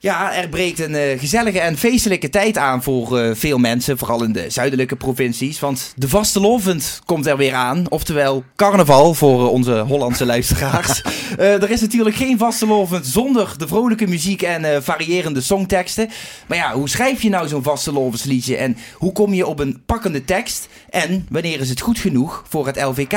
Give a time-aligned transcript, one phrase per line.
[0.00, 4.24] Ja, er breekt een uh, gezellige en feestelijke tijd aan voor uh, veel mensen, vooral
[4.24, 5.60] in de zuidelijke provincies.
[5.60, 11.02] Want de vastelovend komt er weer aan, oftewel carnaval voor uh, onze Hollandse luisteraars.
[11.36, 16.08] er is natuurlijk geen vastelovend zonder de vrolijke muziek en variërende songteksten.
[16.46, 20.24] Maar ja, hoe schrijf je nou zo'n vastelovensliedje en hoe kom je op een pakkende
[20.24, 20.68] tekst?
[20.90, 23.14] En wanneer is het goed genoeg voor het LVK?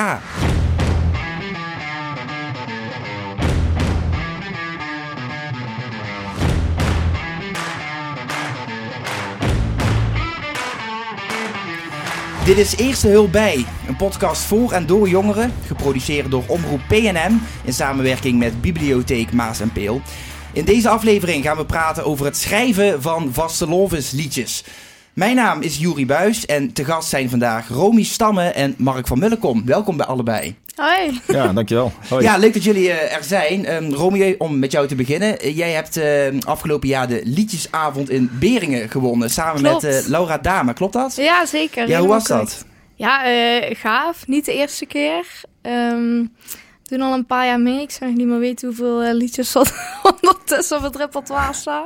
[12.45, 17.41] Dit is Eerste Hulp Bij, een podcast voor en door jongeren, geproduceerd door Omroep PNM
[17.64, 20.01] in samenwerking met Bibliotheek Maas en Peel.
[20.54, 24.64] In deze aflevering gaan we praten over het schrijven van vastelovensliedjes.
[25.14, 29.20] Mijn naam is Juri Buis en te gast zijn vandaag Romy Stamme en Mark van
[29.20, 29.65] Mullenkom.
[29.65, 30.56] Welkom bij allebei.
[30.75, 31.20] Hoi.
[31.28, 31.92] Ja, dankjewel.
[32.09, 32.23] Hoi.
[32.23, 33.73] Ja, leuk dat jullie uh, er zijn.
[33.73, 35.45] Um, Romy, om met jou te beginnen.
[35.45, 39.30] Uh, jij hebt uh, afgelopen jaar de liedjesavond in Beringen gewonnen.
[39.30, 39.84] Samen Klopt.
[39.84, 41.16] met Laura Dame, klopt dat?
[41.16, 41.88] Ja, zeker.
[41.88, 42.66] Ja, hoe was dat?
[42.95, 43.22] Ja,
[43.73, 44.28] gaaf.
[44.28, 45.26] Niet de eerste keer.
[45.62, 46.32] Um,
[46.84, 47.82] toen al een paar jaar mee.
[47.82, 49.72] Ik zou niet meer weten hoeveel liedjes er
[50.22, 51.86] ondertussen op het repertoire staan.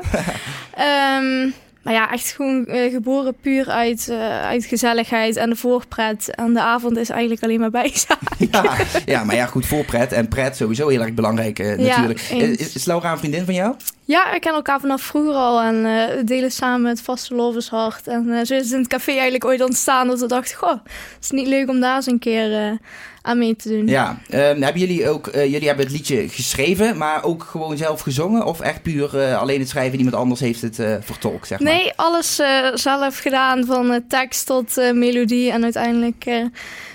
[1.23, 1.53] um,
[1.86, 6.36] Maar ja, echt gewoon uh, geboren puur uit, uh, uit gezelligheid en de voorpret.
[6.36, 8.19] En de avond is eigenlijk alleen maar bijzaak.
[8.52, 12.19] Ja, ja, maar ja, goed, voorpret en pret sowieso heel erg belangrijk uh, natuurlijk.
[12.19, 13.75] Ja, is, is Laura een vriendin van jou?
[14.06, 18.08] Ja, ik ken elkaar vanaf vroeger al en uh, delen samen het vaste lovershart.
[18.08, 21.23] En zo is het in het café eigenlijk ooit ontstaan dat we dachten, goh, het
[21.23, 22.80] is niet leuk om daar eens een keer
[23.26, 23.88] aan mee te doen.
[23.88, 28.45] Ja, um, hebben jullie ook, jullie hebben het liedje geschreven, maar ook gewoon zelf gezongen?
[28.45, 31.73] Of echt puur alleen het schrijven, iemand anders heeft het vertolkt, zeg maar?
[31.73, 32.36] Nee, alles
[32.73, 36.26] zelf gedaan, van tekst tot melodie en uiteindelijk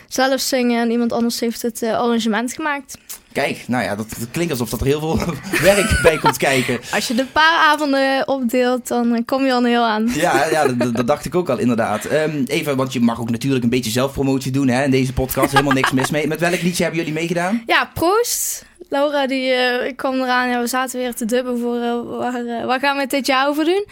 [0.08, 0.82] zelf zingen.
[0.82, 2.98] En iemand anders heeft het arrangement gemaakt.
[3.32, 5.18] Kijk, nou ja, dat, dat, klinkt alsof dat er heel veel
[5.62, 6.80] werk bij komt kijken.
[6.92, 10.10] Als je de paar avonden opdeelt, dan kom je al heel aan.
[10.14, 12.12] Ja, ja dat, dat, dacht ik ook al inderdaad.
[12.12, 15.50] Um, even, want je mag ook natuurlijk een beetje zelfpromotie doen hè, in deze podcast.
[15.50, 16.26] Helemaal niks mis mee.
[16.26, 17.62] Met welk liedje hebben jullie meegedaan?
[17.66, 18.64] Ja, Proost.
[18.88, 20.48] Laura die uh, kwam eraan.
[20.48, 23.26] Ja, we zaten weer te dubben voor uh, waar, uh, waar gaan we het dit
[23.26, 23.86] jaar over doen.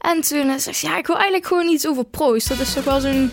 [0.00, 2.48] En toen zei ze, ja, ik wil eigenlijk gewoon iets over Proost.
[2.48, 3.30] Dat is toch wel zo'n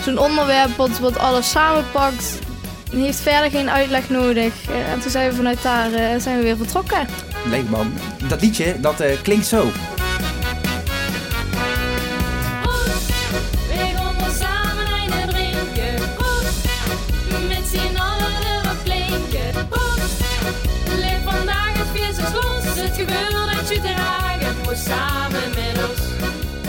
[0.00, 2.38] zo'n onderwerp wat, wat alles samenpakt
[3.02, 4.52] heeft verder geen uitleg nodig.
[4.70, 7.06] Uh, en toen zijn we vanuit daar uh, zijn we weer vertrokken.
[7.44, 7.92] Leuk man.
[8.28, 9.66] Dat liedje, dat uh, klinkt zo.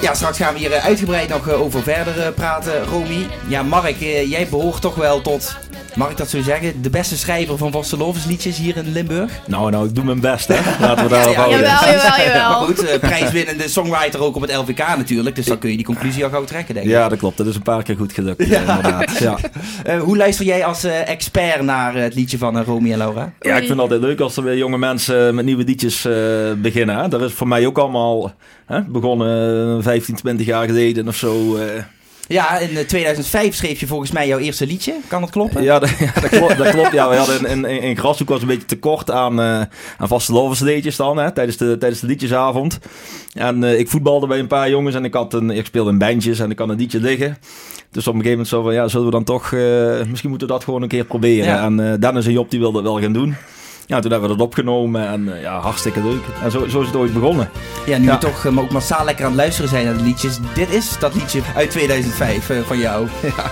[0.02, 3.28] Ja, straks gaan we hier uitgebreid nog over verder praten, Romy.
[3.48, 5.56] Ja, Mark, jij behoort toch wel tot
[5.96, 6.82] Mag ik dat zo zeggen?
[6.82, 7.84] De beste schrijver van
[8.28, 9.32] liedjes hier in Limburg?
[9.48, 10.56] Nou, nou, ik doe mijn best, hè.
[10.86, 11.60] Laten we daarop ja, houden.
[11.60, 12.36] Jawel, jawel, jawel.
[12.36, 15.36] Ja, maar goed, uh, prijswinnende songwriter ook op het LVK natuurlijk.
[15.36, 16.92] Dus dan kun je die conclusie al gauw trekken, denk ik.
[16.92, 17.38] Ja, dat klopt.
[17.38, 18.60] Dat is een paar keer goed gelukt, ja.
[18.60, 19.18] inderdaad.
[19.18, 19.38] Ja.
[19.88, 23.34] Uh, hoe luister jij als uh, expert naar het liedje van Romy en Laura?
[23.40, 26.02] Ja, ik vind het altijd leuk als er weer jonge mensen met nieuwe liedjes
[26.58, 26.98] beginnen.
[26.98, 27.08] Hè.
[27.08, 28.34] Dat is voor mij ook allemaal
[28.88, 31.58] begonnen 15, 20 jaar geleden of zo...
[32.28, 34.94] Ja, in 2005 eh, schreef je volgens mij jouw eerste liedje.
[35.08, 35.64] Kan dat kloppen?
[35.64, 36.58] Ja, dat, ja, dat klopt.
[36.58, 37.10] Dat klopt ja.
[37.10, 39.62] We hadden in, in, in Grashoek was een beetje tekort aan, uh,
[39.98, 42.80] aan vaste lovensliedjes dan, hè, tijdens, de, tijdens de liedjesavond.
[43.34, 45.98] En uh, ik voetbalde bij een paar jongens en ik, had een, ik speelde in
[45.98, 47.38] bandjes en ik had een liedje liggen.
[47.92, 49.62] Dus op een gegeven moment zo van, ja, zullen we dan toch, uh,
[50.08, 51.46] misschien moeten we dat gewoon een keer proberen.
[51.46, 51.64] Ja.
[51.64, 53.36] En uh, Dennis en Job die wilden het wel gaan doen.
[53.88, 56.24] Ja, toen hebben we dat opgenomen en uh, ja, hartstikke leuk.
[56.44, 57.50] En zo, zo is het ooit begonnen.
[57.86, 58.14] Ja, nu ja.
[58.14, 60.38] we toch uh, ook massaal lekker aan het luisteren zijn naar de liedjes.
[60.54, 63.08] Dit is dat liedje uit 2005 uh, van jou.
[63.22, 63.44] Ja.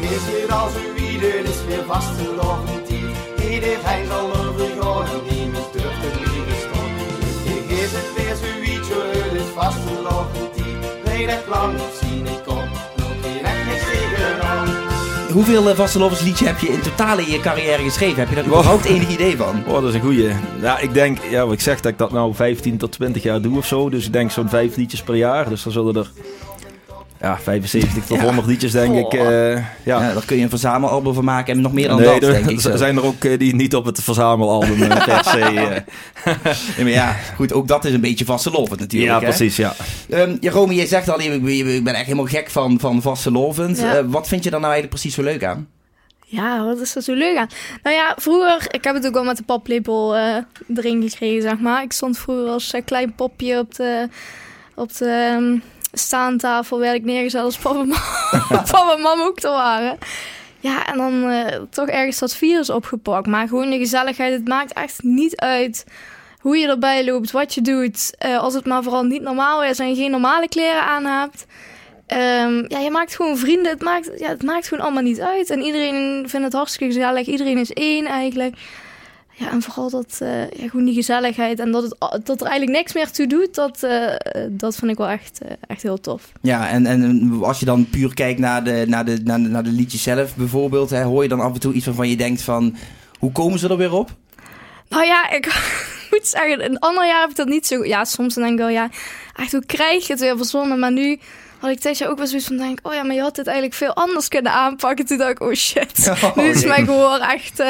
[0.00, 3.50] Is weer als u ieder is weer vastgelopen die.
[3.50, 4.30] Ieder hij zal
[5.28, 6.90] die met terug te liegen stond.
[7.44, 10.76] Ik is het weer zoiets, het is vastgelopen die.
[11.04, 12.11] Nee, dat lang zien
[15.42, 18.18] Hoeveel uh, vastelovensliedje heb je in totaal in je carrière geschreven?
[18.18, 19.62] Heb je daar überhaupt enig idee van?
[19.66, 20.32] Oh, dat is een goeie.
[20.60, 23.40] Ja, ik denk, ja, wat ik zeg, dat ik dat nou 15 tot 20 jaar
[23.40, 23.90] doe of zo.
[23.90, 25.48] Dus ik denk zo'n 5 liedjes per jaar.
[25.48, 26.10] Dus dan zullen er
[27.22, 28.24] ja, 75 tot ja.
[28.24, 29.14] 100 liedjes, denk ik.
[29.14, 29.64] Uh, ja.
[29.82, 32.50] ja, daar kun je een verzamelalbum van maken en nog meer dan nee, dat, denk
[32.50, 32.64] ik.
[32.64, 35.38] Er zijn er ook uh, die niet op het verzamelalbum uh, per se.
[36.76, 39.12] nee, maar ja, goed, ook dat is een beetje vastelovend natuurlijk.
[39.12, 39.24] Ja, hè?
[39.24, 39.74] precies, ja.
[40.08, 43.78] Um, Romy, jij zegt al, ik, ik ben echt helemaal gek van, van vastelovend.
[43.78, 44.06] Ja.
[44.06, 45.68] wat vind je dan nou eigenlijk precies zo leuk aan?
[46.24, 47.48] Ja, wat is er zo leuk aan?
[47.82, 50.16] Nou ja, vroeger, ik heb het ook wel met de paplepel
[50.74, 51.82] erin gekregen, zeg maar.
[51.82, 54.08] Ik stond vroeger als klein popje op de...
[54.74, 57.80] Op de um, staantafel werd ik neergezet als papa
[58.94, 59.98] en mam ook te waren.
[60.60, 63.26] Ja, en dan eh, toch ergens dat virus opgepakt.
[63.26, 65.84] Maar gewoon de gezelligheid, het maakt echt niet uit
[66.40, 68.14] hoe je erbij loopt, wat je doet.
[68.18, 71.46] Eh, als het maar vooral niet normaal is en je geen normale kleren aan hebt.
[72.06, 73.72] Ehm, ja, je maakt gewoon vrienden.
[73.72, 75.50] Het maakt, ja, het maakt gewoon allemaal niet uit.
[75.50, 77.26] En iedereen vindt het hartstikke gezellig.
[77.26, 78.56] Iedereen is één eigenlijk.
[79.42, 81.58] Ja, en vooral dat, eh, ja, gewoon die gezelligheid.
[81.58, 84.14] En dat, het, dat er eigenlijk niks meer toe doet, dat, eh,
[84.50, 86.32] dat vind ik wel echt, eh, echt heel tof.
[86.40, 89.62] Ja, en, en als je dan puur kijkt naar de, naar de, naar de, naar
[89.62, 92.42] de liedjes zelf bijvoorbeeld, hè, hoor je dan af en toe iets waarvan je denkt
[92.42, 92.76] van,
[93.18, 94.10] hoe komen ze er weer op?
[94.88, 95.46] Nou ja, ik
[96.10, 97.84] moet zeggen, een ander jaar heb ik dat niet zo...
[97.84, 98.90] Ja, soms dan denk ik wel, ja,
[99.36, 100.78] echt, hoe krijg je het weer verzonnen?
[100.78, 101.18] Maar nu
[101.58, 103.76] had ik deze ook wel zoiets van denk, oh ja, maar je had dit eigenlijk
[103.76, 105.06] veel anders kunnen aanpakken.
[105.06, 107.62] Toen dacht ik, oh shit, Oh, nu is mijn gehoor echt,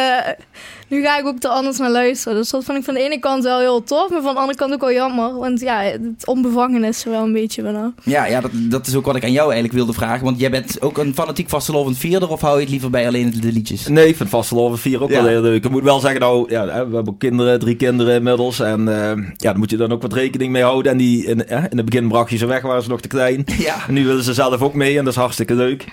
[0.92, 2.38] nu ga ik ook er anders naar luisteren.
[2.38, 4.58] Dus dat vond ik van de ene kant wel heel tof, maar van de andere
[4.58, 5.38] kant ook wel jammer.
[5.38, 7.90] Want ja, het onbevangen is er wel een beetje vanaf.
[8.02, 10.24] Ja, ja dat, dat is ook wat ik aan jou eigenlijk wilde vragen.
[10.24, 13.34] Want jij bent ook een fanatiek vastelovend vierder of hou je het liever bij alleen
[13.40, 13.88] de liedjes?
[13.88, 15.16] Nee, ik vind Vasteloven 4 ook Ja.
[15.16, 15.64] wel heel leuk.
[15.64, 18.60] Ik moet wel zeggen, nou, ja, hè, we hebben ook kinderen, drie kinderen inmiddels.
[18.60, 20.92] En eh, ja, daar moet je dan ook wat rekening mee houden.
[20.92, 23.08] En die, in, hè, in het begin bracht je ze weg, waren ze nog te
[23.08, 23.44] klein.
[23.58, 23.76] Ja.
[23.88, 25.84] En nu willen ze zelf ook mee en dat is hartstikke leuk.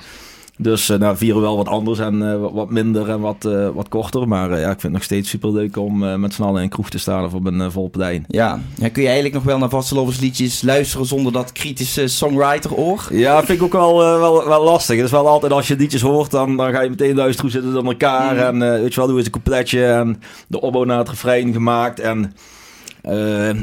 [0.62, 3.90] Dus eh nou, vieren wel wat anders en eh, wat- minder en wat, eh, wat
[3.90, 4.28] korter.
[4.28, 6.70] Maar ja, ik vind het nog steeds super leuk om met z'n allen in een
[6.70, 8.26] kroeg te staan of op een vol plein.
[8.28, 8.60] Ja.
[8.76, 13.08] ja, kun je eigenlijk nog wel naar vastelovens liedjes luisteren zonder dat kritische songwriter oor?
[13.12, 14.96] Ja, vind ik ook wel, wel, wel lastig.
[14.96, 17.52] Het is wel altijd als je liedjes hoort, dan, dan ga je meteen luisteren hoe
[17.52, 18.54] zitten ze aan elkaar.
[18.54, 18.62] Mm.
[18.62, 22.00] En weet je wel, hoe is een coupletje en de opbouw naar het refrein gemaakt.
[22.00, 22.34] En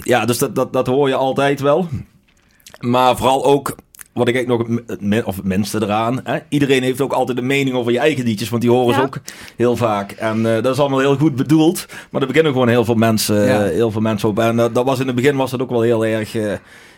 [0.03, 1.89] ja, dus dat, dat, dat hoor je altijd wel.
[2.81, 3.77] Maar vooral ook,
[4.17, 4.81] wat ik eigenlijk nog
[5.11, 6.21] het, of het minste eraan.
[6.25, 6.39] Hè?
[6.49, 9.07] Iedereen heeft ook altijd een mening over je eigen liedjes, want die horen ze Ja.
[9.07, 9.19] ook
[9.57, 10.11] heel vaak.
[10.13, 11.87] En eh, dat is allemaal heel goed bedoeld.
[12.11, 13.65] Maar er beginnen gewoon heel veel mensen, Ja.
[13.65, 14.39] eh, heel veel mensen op.
[14.39, 16.33] En eh, dat was in het begin was dat ook wel heel erg...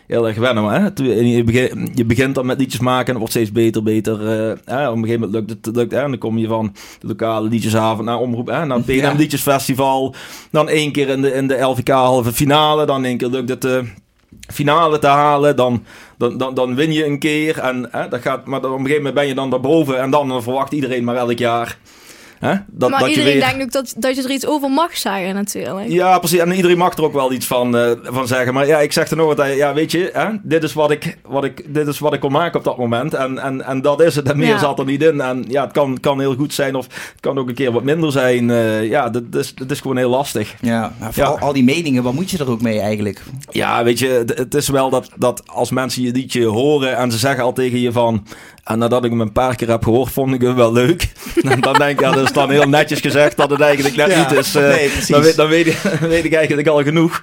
[0.07, 0.63] heel erg wennen.
[0.63, 1.03] Maar, hè?
[1.03, 4.19] Je, je, begin- je begint dan met liedjes maken en het wordt steeds beter, beter.
[4.65, 4.89] hè?
[4.89, 5.75] Op een gegeven moment lukt het.
[5.75, 6.01] Lukt, hè?
[6.01, 8.65] En dan kom je van de lokale liedjesavond naar omroep, hè?
[8.65, 9.13] naar het PNM Ja.
[9.13, 10.15] Liedjesfestival.
[10.51, 12.85] Dan één keer in de, in de LVK halve finale.
[12.85, 13.65] Dan één keer lukt het
[14.47, 15.55] finale te halen.
[15.55, 15.85] Dan,
[16.17, 17.59] dan, dan, dan win je een keer.
[17.59, 18.07] En, hè?
[18.07, 19.99] Dat gaat, maar op een gegeven moment ben je dan daarboven.
[19.99, 21.77] En dan verwacht iedereen maar elk jaar.
[22.39, 22.53] Hè?
[22.67, 23.49] Dat, maar dat je iedereen weer...
[23.49, 25.87] denkt ook dat, dat je er iets over mag zeggen natuurlijk.
[25.89, 26.39] Ja, precies.
[26.39, 28.53] En iedereen mag er ook wel iets van, eh, van zeggen.
[28.53, 29.55] Maar ja, ik zeg er nog wat.
[29.55, 30.27] Ja, weet je, hè?
[30.43, 33.13] Dit, is wat ik, wat ik, dit is wat ik kon maken op dat moment.
[33.13, 34.29] En, en, en dat is het.
[34.29, 34.57] En meer Ja.
[34.59, 35.21] zat er niet in.
[35.21, 37.83] En ja, het kan, kan heel goed zijn of het kan ook een keer wat
[37.83, 38.49] minder zijn.
[38.49, 40.55] Eh, ja, dat is, dat is gewoon heel lastig.
[40.61, 41.41] Ja, vooral Ja.
[41.41, 43.21] al die meningen, wat moet je er ook mee eigenlijk?
[43.49, 47.11] Ja, weet je, het, het is wel dat, dat als mensen je liedje horen en
[47.11, 48.25] ze zeggen al tegen je van...
[48.63, 51.07] En nadat ik hem een paar keer heb gehoord, vond ik hem wel leuk.
[51.59, 54.19] dan denk ik, ja, dat is dan heel netjes gezegd dat het eigenlijk net Ja,
[54.29, 54.55] niet is.
[54.55, 55.07] Eh, nee, precies.
[55.07, 57.21] dan, weet, dan weet, ik, weet ik eigenlijk al genoeg.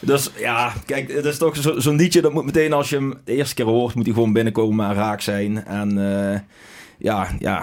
[0.00, 3.14] Dus ja, kijk, het is toch zo- zo'n liedje dat moet meteen als je hem
[3.24, 5.64] de eerste keer hoort, moet hij gewoon binnenkomen en raak zijn.
[5.66, 5.98] En
[6.32, 6.40] eh,
[6.98, 7.62] ja, ja,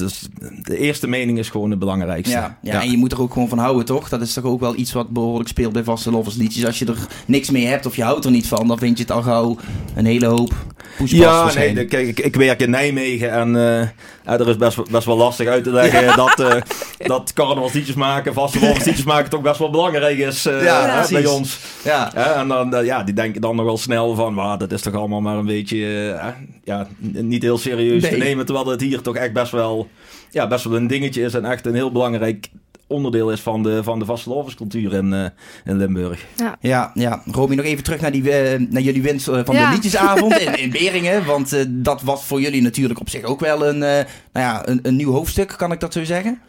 [0.00, 0.28] is,
[0.62, 2.34] de eerste mening is gewoon het belangrijkste.
[2.36, 4.08] Ja, ja, en je moet er ook gewoon van houden, toch?
[4.08, 6.66] Dat is toch ook wel iets wat behoorlijk speelt bij vaste liedjes.
[6.66, 9.02] Als je er niks mee hebt of je houdt er niet van, dan vind je
[9.02, 9.56] het al gauw
[9.94, 10.52] een hele hoop
[11.04, 13.88] Ja, nee, de- kijk, ik, ik werk in Nijmegen en eh
[14.24, 16.60] ja, er is best, wel- best wel lastig uit te leggen dat, eh
[17.06, 21.58] dat carnavalsliedjes maken, vastelovensliedjes maken toch best wel belangrijk is eh, Ja, bij ons.
[21.84, 24.72] Ja, Ja, en dan, eh, ja, die denken dan nog wel snel van, "Wauw, dat
[24.72, 25.76] is toch allemaal maar een beetje,
[26.64, 28.18] ja, niet heel serieus te Nee.
[28.18, 28.44] nemen.
[28.46, 29.88] Terwijl het hier toch echt best wel,
[30.30, 32.48] ja, best wel een dingetje is en echt een heel belangrijk
[32.92, 35.24] onderdeel is van de, van de vastelovenscultuur in, eh,
[35.64, 36.24] in Limburg.
[36.60, 37.22] ja, ja.
[37.30, 39.66] Romy, nog even terug naar, die, eh, naar jullie winst eh, van Ja.
[39.68, 41.24] de liedjesavond in, in Beringen.
[41.24, 44.68] Want eh, dat was voor jullie natuurlijk op zich ook wel een, eh, nou ja,
[44.68, 46.40] een, een nieuw hoofdstuk, kan ik dat zo zeggen?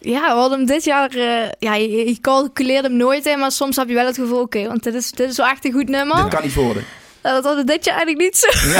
[0.00, 1.10] Ja, we hadden hem dit jaar...
[1.10, 4.40] eh, ja, je, je calculeert hem nooit in, maar soms heb je wel het gevoel...
[4.40, 6.16] Oké, want dit is, dit is wel echt een goed nummer.
[6.16, 6.82] Dit kan niet worden.
[7.28, 8.68] Nou, dat hadden dit jaar eigenlijk niet zo.
[8.68, 8.78] Ja,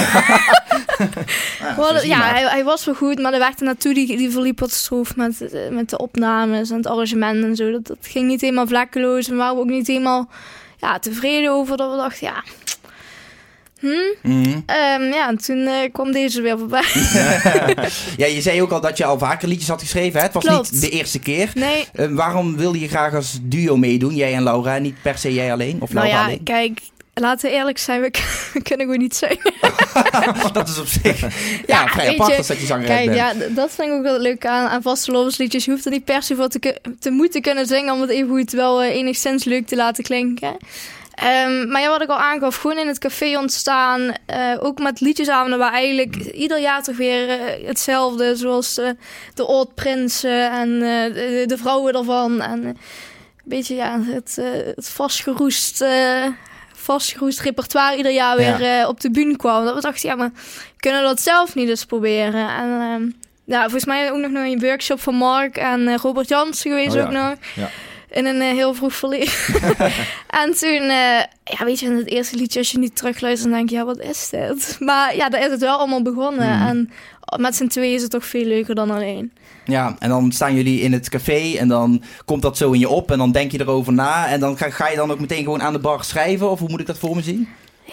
[2.01, 4.59] je ja, hij, hij was wel goed, maar er werd er naartoe, die, die verliep
[4.59, 7.71] wat stroef met, eh, met de opnames en het arrangement en zo.
[7.71, 10.29] Dat, dat ging niet helemaal vlekkeloos en we waren we ook niet helemaal
[10.77, 11.77] ja, tevreden over.
[11.77, 12.43] Dat we dachten, ja...
[13.79, 13.87] Hm?
[14.23, 14.59] Mhm.
[14.65, 16.83] Ehm, ja, en toen eh, kwam deze weer voorbij.
[18.17, 20.19] Ja, je zei ook al dat je al vaker liedjes had geschreven.
[20.19, 20.25] Hè?
[20.25, 20.71] Het was Klopt.
[20.71, 21.51] niet de eerste keer.
[21.53, 25.17] Nee, Eh, waarom wilde je graag als duo meedoen, jij en Laura, en niet per
[25.17, 25.81] se jij alleen?
[25.81, 26.43] Of nou Laura ja, alleen?
[26.43, 26.79] kijk,
[27.19, 28.11] laten we eerlijk zijn, we,
[28.53, 29.37] we kunnen gewoon niet zijn.
[30.53, 31.27] dat is op zich ja,
[31.67, 33.17] Ja, vrij apart je, als dat je zangeres Kijk, bent.
[33.17, 35.11] ja, dat vind ik ook wel leuk aan, aan vaste.
[35.37, 38.29] Je hoeft er niet per se voor te, te moeten kunnen zingen om het even
[38.29, 40.57] goed wel eh, enigszins leuk te laten klinken.
[41.19, 44.13] Ehm, maar ja, wat ik al aangaf, gewoon in het café ontstaan.
[44.25, 48.35] eh, ook met liedjesavonden waar eigenlijk ieder jaar toch weer eh, hetzelfde.
[48.35, 48.73] Zoals
[49.33, 52.41] de Oudprinsen en eh, de, de vrouwen ervan.
[52.41, 52.77] En een
[53.43, 54.37] beetje ja, het,
[54.75, 55.85] het vastgeroest,
[56.93, 59.65] vastgeroest repertoire ieder jaar weer eh, op de bühne kwam.
[59.65, 60.31] Dat we dachten, ja, maar
[60.77, 62.49] kunnen we dat zelf niet eens proberen?
[62.49, 63.09] En ehm,
[63.45, 66.95] Ja, volgens mij ook nog naar een workshop van Mark en eh, Robert Jansen geweest
[66.95, 67.35] Oh ook nog.
[67.55, 67.69] ja.
[68.11, 69.33] In een eh, heel vroeg verleden.
[70.43, 70.83] en toen,
[71.43, 73.85] ja, weet je, in het eerste liedje, als je niet terugluistert, dan denk je, ja,
[73.85, 74.75] wat is dit?
[74.79, 76.57] Maar ja, daar is het wel allemaal begonnen.
[76.57, 76.67] Hmm.
[76.67, 76.91] En
[77.41, 79.33] met z'n tweeën is het toch veel leuker dan alleen.
[79.69, 82.89] Ja, en dan staan jullie in het café en dan komt dat zo in je
[82.89, 84.27] op en dan denk je erover na.
[84.27, 86.49] En dan ga, ga je dan ook meteen gewoon aan de bar schrijven?
[86.49, 87.47] Of hoe moet ik dat voor me zien?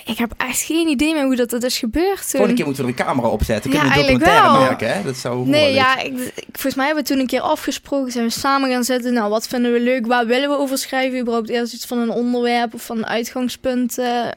[0.05, 2.25] Ik heb echt geen idee meer hoe dat, dat is gebeurd toen.
[2.29, 3.71] Volgende keer moeten we een camera opzetten.
[3.71, 4.71] Ja, Kunnen we eigenlijk documentaire wel.
[4.71, 5.03] maken, hè?
[5.03, 8.13] Dat zou Nee, ja, ik, ik- volgens mij hebben we toen een keer afgesproken.
[8.13, 9.13] Zijn we samen gaan zitten.
[9.13, 10.07] Nou, wat vinden we leuk?
[10.07, 11.21] Waar willen we over schrijven?
[11.21, 14.31] Überhaupt eerst iets van een onderwerp of van een uitgangspunt eh, eh,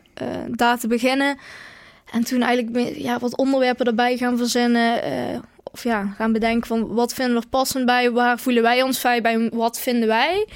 [0.48, 1.38] daar te beginnen.
[2.12, 5.04] En toen eigenlijk ja, wat onderwerpen erbij gaan verzinnen.
[5.04, 5.12] eh,
[5.72, 8.12] of ja, gaan bedenken van wat vinden we er passend bij?
[8.12, 9.50] Waar voelen wij ons fijn bij?
[9.54, 10.48] Wat vinden wij?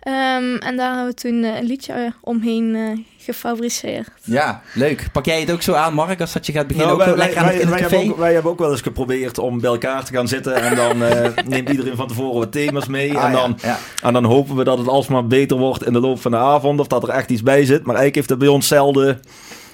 [0.00, 4.08] Ehm, en daar hebben we toen eh, een liedje eh, omheen eh, gefabriceerd.
[4.22, 5.08] Ja, leuk.
[5.12, 6.96] Pak jij het ook zo aan, Mark, als dat je gaat beginnen?
[6.96, 7.96] Nou, ook wij, lekker aan het, wij, in het café?
[7.96, 10.54] hebben ook, wij hebben ook wel eens geprobeerd om bij elkaar te gaan zitten.
[10.54, 13.18] En dan eh, neemt iedereen van tevoren wat thema's mee.
[13.18, 13.78] Ah, en, ja, dan, ja.
[14.02, 16.80] en dan hopen we dat het alsmaar beter wordt in de loop van de avond.
[16.80, 17.84] Of dat er echt iets bij zit.
[17.84, 19.20] Maar eigenlijk heeft het bij ons zelden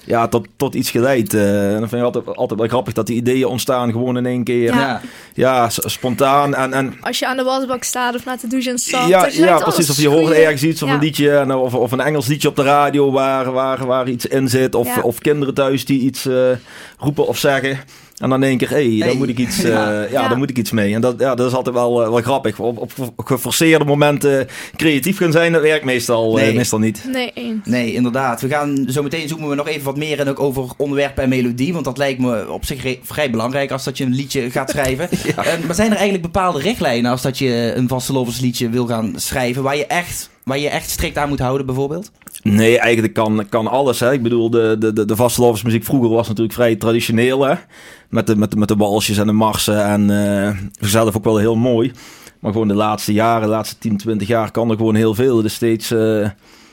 [0.05, 1.33] ja, tot, tot iets geleid.
[1.33, 4.25] Eh, en dan vind ik altijd, altijd wel grappig dat die ideeën ontstaan gewoon in
[4.25, 4.73] één keer.
[4.75, 5.01] Ja,
[5.33, 5.69] Ja.
[5.69, 6.55] Spontaan.
[6.55, 9.07] En, en Als je aan de wasbak staat of naar de douche en stapt.
[9.07, 9.89] ja, ja precies.
[9.89, 10.95] Of je hoort ergens iets of Ja.
[10.95, 14.49] een liedje, of, of een Engels liedje op de radio waar, waar, waar iets in
[14.49, 14.75] zit.
[14.75, 15.01] Of, Ja.
[15.01, 16.33] of kinderen thuis die iets eh,
[16.97, 17.79] roepen of zeggen.
[18.15, 19.07] En dan denk ik, hé, hey, Hey.
[19.07, 19.91] daar moet ik iets, eh, Ja.
[20.01, 20.27] ja, Ja.
[20.27, 20.93] daar moet ik iets mee.
[20.93, 22.59] En dat, ja, dat is altijd wel, eh, wel grappig.
[22.59, 22.91] Op, op
[23.25, 27.05] geforceerde momenten creatief gaan zijn, dat werkt meestal, eh, meestal niet.
[27.11, 27.65] Nee, eens.
[27.67, 28.41] Nee, inderdaad.
[28.41, 31.29] We gaan zo meteen zoomen we nog even wat meer en ook over onderwerpen en
[31.29, 31.73] melodie.
[31.73, 35.09] Want dat lijkt me op zich vrij belangrijk als dat je een liedje gaat schrijven.
[35.35, 39.63] Eh, maar zijn er eigenlijk bepaalde richtlijnen als dat je een vastelovensliedje wil gaan schrijven,
[39.63, 42.11] waar je echt, waar je echt strikt aan moet houden bijvoorbeeld?
[42.53, 43.99] Nee, eigenlijk kan, kan alles.
[43.99, 44.13] Hè.
[44.13, 47.45] Ik bedoel, de, de, de, de vastelovensmuziek vroeger was natuurlijk vrij traditioneel.
[47.45, 47.53] Hè.
[48.09, 49.85] Met, de, met, de, met de walsjes en de marsen.
[49.85, 51.91] En eh zelf ook wel heel mooi.
[52.39, 55.39] Maar gewoon de laatste jaren, de laatste 10, 20 jaar kan er gewoon heel veel.
[55.39, 56.29] Er is steeds, eh,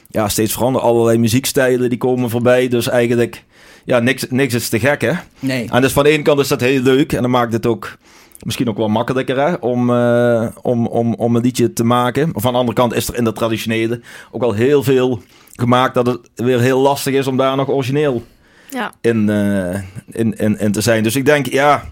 [0.09, 0.88] ja, steeds veranderen.
[0.88, 2.69] Allerlei muziekstijlen die komen voorbij.
[2.69, 3.45] Dus eigenlijk,
[3.85, 5.12] ja, niks, niks is te gek hè.
[5.38, 5.69] Nee.
[5.71, 7.12] En dus van de ene kant is dat heel leuk.
[7.12, 7.97] En dan maakt het ook
[8.43, 12.23] misschien ook wel makkelijker hè, om, eh, om, om, om een liedje te maken.
[12.23, 14.00] Aan de andere kant is er in de traditionele
[14.31, 15.21] ook al heel veel
[15.52, 18.23] gemaakt dat het weer heel lastig is om daar nog origineel
[18.71, 18.92] Ja.
[19.00, 19.80] in, eh,
[20.11, 21.02] in, in, in te zijn.
[21.02, 21.82] Dus ik denk, ja,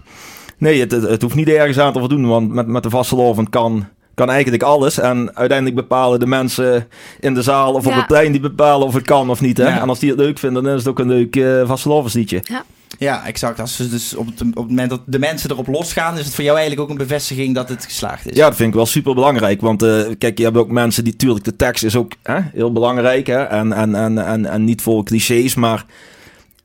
[0.57, 2.27] nee, het, het, het hoeft niet ergens aan te voldoen.
[2.27, 4.99] Want met, met de vastelovend kan, kan eigenlijk alles.
[4.99, 6.87] En uiteindelijk bepalen de mensen
[7.19, 9.57] in de zaal of op het plein die bepalen of het kan of niet.
[9.57, 9.67] Hè?
[9.67, 9.81] Ja.
[9.81, 12.39] En als die het leuk vinden, dan is het ook een leuk uh, vastelovensliedje.
[12.43, 12.63] Ja,
[13.07, 13.59] exact.
[13.59, 16.33] Als ze dus op het, op het moment dat de mensen erop losgaan, is het
[16.35, 18.35] voor jou eigenlijk ook een bevestiging dat het geslaagd is.
[18.37, 19.61] Ja, dat vind ik wel super belangrijk.
[19.61, 22.71] Want eh, kijk, je hebt ook mensen die, tuurlijk, de tekst is ook hè, heel
[22.71, 23.27] belangrijk.
[23.27, 23.41] Hè?
[23.43, 25.85] En, en, en, en, en niet vol clichés, maar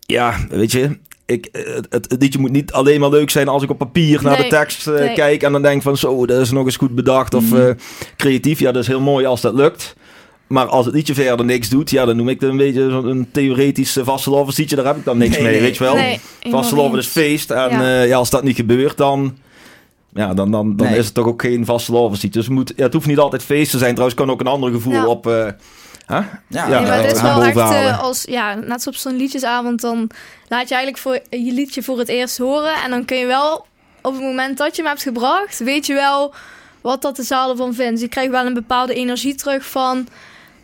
[0.00, 0.99] ja, weet je.
[1.26, 4.23] Ik, het, het, het liedje moet niet alleen maar leuk zijn als ik op papier
[4.23, 5.12] naar Nee, de tekst eh, nee.
[5.14, 7.61] kijk en dan denk van zo, dat is nog eens goed bedacht of Mhm.
[7.69, 7.75] eh,
[8.16, 8.59] creatief.
[8.59, 9.97] Ja, dat is heel mooi als dat lukt.
[10.46, 13.28] Maar als het liedje verder niks doet, ja, dan noem ik het een beetje een
[13.32, 14.76] theoretisch vastelovensliedje.
[14.76, 15.60] Daar heb ik dan niks Nee, mee, nee.
[15.60, 15.94] weet je wel.
[15.94, 17.50] Nee, Vasteloven is feest.
[17.50, 17.82] En Ja.
[17.82, 18.02] ja.
[18.02, 19.36] ja, als dat niet gebeurt, dan,
[20.14, 20.98] ja, dan, dan, dan Nee.
[20.98, 22.28] is het toch ook geen vastelovenliedje.
[22.28, 23.90] Dus het, moet, ja, het hoeft niet altijd feest te zijn.
[23.90, 25.06] Trouwens, kan ook een ander gevoel Ja.
[25.06, 25.26] op...
[25.26, 25.32] eh?
[26.08, 28.94] Ja, Ja, Nee, maar eh, het is wel echt eh, als, ja, net zoals op
[28.94, 30.10] zo'n liedjesavond, dan
[30.48, 32.74] laat je eigenlijk voor je liedje voor het eerst horen.
[32.84, 33.66] En dan kun je wel,
[34.02, 36.34] op het moment dat je hem hebt gebracht, weet je wel
[36.80, 37.92] wat dat de zaal ervan vindt.
[37.92, 40.06] Dus je krijgt wel een bepaalde energie terug van,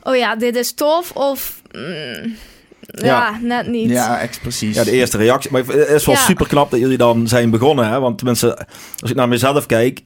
[0.02, 1.10] oh ja, dit is tof.
[1.10, 2.34] Of, mm,
[2.80, 3.38] ja, Ja.
[3.42, 3.90] net niet.
[3.90, 4.74] Ja, ex precies.
[4.76, 5.50] Ja, de eerste reactie.
[5.52, 6.20] Maar het is wel Ja.
[6.20, 7.88] super knap dat jullie dan zijn begonnen.
[7.88, 8.00] Hè?
[8.00, 8.58] Want tenminste,
[8.98, 10.00] als ik naar mezelf kijk...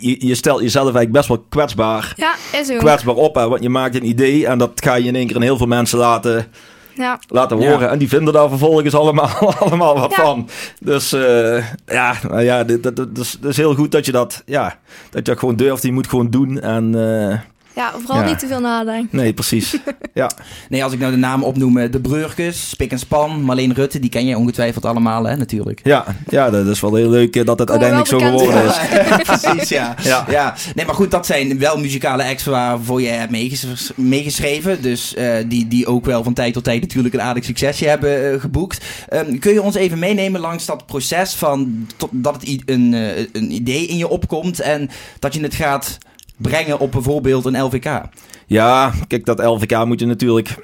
[0.00, 2.78] Je, je stelt jezelf eigenlijk best wel kwetsbaar, Ja, is ook.
[2.78, 3.34] kwetsbaar op.
[3.34, 3.48] Hè?
[3.48, 5.66] Want je maakt een idee en dat ga je in één keer aan heel veel
[5.66, 6.46] mensen laten...
[6.94, 7.70] Ja, laten Ja.
[7.70, 7.90] horen.
[7.90, 10.22] En die vinden daar vervolgens allemaal, allemaal wat Ja.
[10.22, 10.48] van.
[10.80, 14.12] Dus eh, ja, nou ja dit, dat, dat, is, dat is heel goed dat je
[14.12, 14.78] dat, ja,
[15.10, 15.82] dat je dat gewoon durft.
[15.82, 16.60] Je moet gewoon doen.
[16.60, 17.38] En eh,
[17.78, 18.28] ja vooral Ja.
[18.28, 19.16] niet te veel nadenken.
[19.18, 19.76] nee, precies.
[20.14, 20.30] ja.
[20.68, 23.98] Nee, als ik nou de namen opnoem, eh, de Breurkes, Spik en Span, Marleen Rutte,
[23.98, 25.80] die ken jij ongetwijfeld allemaal, hè, natuurlijk.
[25.84, 28.76] Ja, ja, dat is wel heel leuk eh, dat het uiteindelijk zo geworden is.
[29.40, 29.94] Precies, ja.
[30.02, 30.24] Ja.
[30.30, 30.54] ja.
[30.74, 34.82] Nee, maar goed, dat zijn wel muzikale acts waarvoor je hebt meeges- meegeschreven.
[34.82, 38.40] Dus eh, die, die ook wel van tijd tot tijd natuurlijk een aardig succesje hebben
[38.40, 38.84] geboekt.
[39.08, 43.26] Ehm, kun je ons even meenemen langs dat proces van tot, dat het een, eh,
[43.32, 45.98] een idee in je opkomt en dat je het gaat
[46.38, 48.02] brengen op bijvoorbeeld een LVK?
[48.46, 50.54] Ja, kijk, dat LVK moet je natuurlijk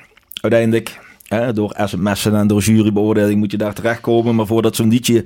[0.41, 4.35] uiteindelijk hè, door sms'en en door jurybeoordeling moet je daar terechtkomen.
[4.35, 5.25] Maar voordat zo'n liedje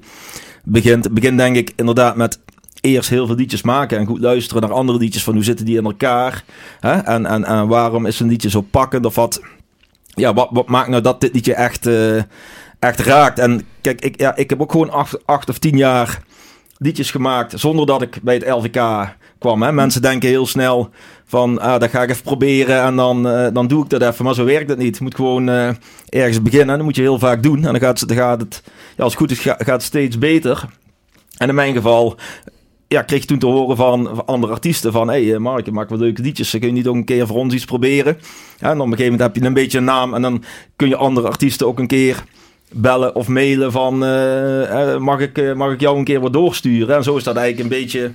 [0.64, 2.38] begint, begint denk ik inderdaad met
[2.80, 5.78] eerst heel veel liedjes maken en goed luisteren naar andere liedjes van hoe zitten die
[5.78, 6.44] in elkaar.
[6.80, 6.92] Hè?
[6.92, 9.40] En, en, en waarom is een liedje zo pakkend of wat,
[10.06, 12.16] ja, wat, wat maakt nou dat dit liedje echt, eh,
[12.78, 13.38] echt raakt.
[13.38, 16.22] En kijk, ik, ja, ik heb ook gewoon acht, acht of tien jaar
[16.78, 18.80] liedjes gemaakt zonder dat ik bij het LVK
[19.38, 19.62] kwam.
[19.62, 19.72] Hè.
[19.72, 20.90] Mensen denken heel snel
[21.24, 24.24] van, ah, dat ga ik even proberen en dan, eh, dan doe ik dat even.
[24.24, 24.96] Maar zo werkt het niet.
[24.96, 25.68] Je moet gewoon eh,
[26.08, 26.76] ergens beginnen.
[26.76, 27.56] Dat moet je heel vaak doen.
[27.56, 28.62] En dan gaat, dan gaat het,
[28.96, 30.64] ja, als het goed is, gaat het steeds beter.
[31.36, 32.16] En in mijn geval
[32.88, 35.08] ja, kreeg toen te horen van, andere artiesten van...
[35.08, 36.50] Hé hey, Mark, je maakt wel leuke liedjes.
[36.50, 38.18] Kun je niet ook een keer voor ons iets proberen?
[38.58, 40.14] Ja, en op een gegeven moment heb je een beetje een naam...
[40.14, 40.44] en dan
[40.76, 42.24] kun je andere artiesten ook een keer
[42.72, 44.04] bellen of mailen van...
[44.04, 46.96] Uh, mag, ik, mag ik jou een keer wat doorsturen?
[46.96, 48.10] En zo is dat eigenlijk een beetje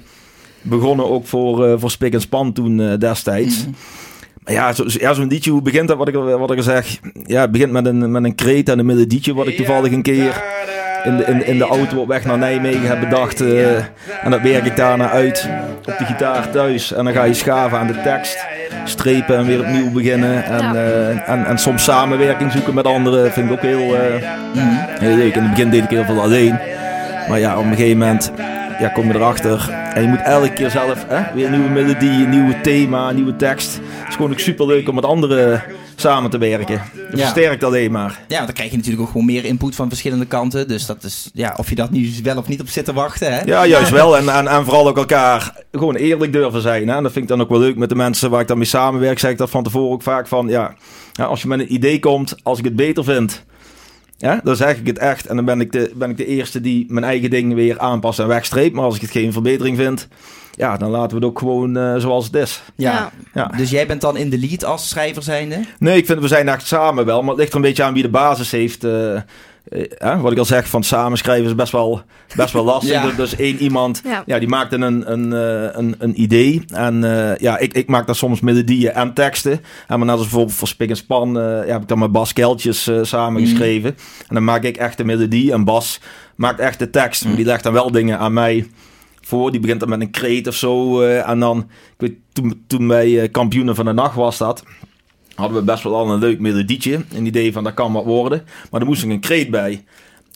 [0.61, 3.65] begonnen ook voor, uh, voor Spik en Span toen destijds.
[3.65, 3.75] Mm.
[4.43, 5.97] Maar ja, zo'n zo, ja, zo'n liedje, hoe begint dat?
[5.97, 8.85] Wat ik, wat ik zeg, ja, het begint met een, met een kreet en een
[8.85, 9.33] melodietje...
[9.33, 10.43] wat ik toevallig een keer
[11.03, 13.41] in de, in, in de auto op weg naar Nijmegen heb bedacht.
[13.41, 13.75] Uh,
[14.23, 16.93] en dat werk ik daarna uit op de gitaar thuis.
[16.93, 18.45] En dan ga je schaven aan de tekst,
[18.83, 20.43] strepen en weer opnieuw beginnen.
[20.43, 23.99] En, uh, en, en soms samenwerking zoeken met anderen vind ik ook heel, uh,
[24.99, 25.35] heel leuk.
[25.35, 26.59] In het begin deed ik heel veel alleen.
[27.29, 28.31] Maar ja, op een gegeven moment
[28.79, 29.69] ja, kom je erachter.
[29.93, 33.15] En je moet elke keer zelf hè, weer een nieuwe melodie, een nieuwe thema, een
[33.15, 33.73] nieuwe tekst.
[33.73, 35.63] Het is gewoon ook super leuk om met anderen
[35.95, 36.79] samen te werken.
[36.79, 37.17] Het ja.
[37.17, 38.19] versterkt alleen maar.
[38.27, 40.67] Ja, want dan krijg je natuurlijk ook gewoon meer input van verschillende kanten.
[40.67, 43.33] Dus dat is, ja, of je dat nu wel of niet op zit te wachten.
[43.33, 43.41] Hè?
[43.41, 44.17] Ja, juist wel.
[44.17, 46.87] En, en, en vooral ook elkaar gewoon eerlijk durven zijn.
[46.87, 46.95] Hè?
[46.95, 48.67] En dat vind ik dan ook wel leuk met de mensen waar ik dan mee
[48.67, 49.19] samenwerk.
[49.19, 50.75] Zeg ik dat van tevoren ook vaak van, ja,
[51.15, 53.43] als je met een idee komt, als ik het beter vind...
[54.17, 55.25] Ja, dan zeg ik het echt.
[55.25, 58.19] En dan ben ik, de, ben ik de eerste die mijn eigen dingen weer aanpast
[58.19, 58.75] en wegstreept.
[58.75, 60.07] Maar als ik het geen verbetering vind,
[60.55, 62.61] ja, dan laten we het ook gewoon uh, zoals het is.
[62.75, 63.11] Ja.
[63.33, 63.51] ja.
[63.57, 65.59] Dus jij bent dan in de lead als schrijver zijnde?
[65.79, 67.21] Nee, ik vind we zijn echt samen wel.
[67.21, 68.83] Maar het ligt er een beetje aan wie de basis heeft.
[68.83, 69.15] Uh,
[70.01, 72.01] uh, wat ik al zeg, van samenschrijven is best wel,
[72.35, 72.91] best wel lastig.
[73.03, 73.11] ja.
[73.11, 74.23] Dus één iemand, ja.
[74.25, 75.31] ja die maakt een, een,
[75.77, 76.65] een, een idee.
[76.73, 77.01] En
[77.39, 79.51] ja, ik, ik maak dan soms melodieën en teksten.
[79.87, 82.33] En maar net als bijvoorbeeld voor Spik en Span ja, heb ik dan met Bas
[82.33, 83.89] Keltjes samengeschreven.
[83.89, 84.25] Mm.
[84.27, 85.99] En dan maak ik echt de melodie en Bas
[86.35, 87.25] maakt echt de tekst.
[87.25, 87.35] Mm.
[87.35, 88.67] Die legt dan wel dingen aan mij
[89.27, 89.51] voor.
[89.51, 91.01] Die begint dan met een kreet of zo.
[91.01, 94.63] Uh, en dan, ik weet, toen, toen bij uh, Kampioenen van de Nacht was dat.
[95.35, 97.01] Hadden we best wel al een leuk melodietje.
[97.13, 98.45] Een idee van dat kan wat worden.
[98.71, 99.83] Maar er moest een kreet bij.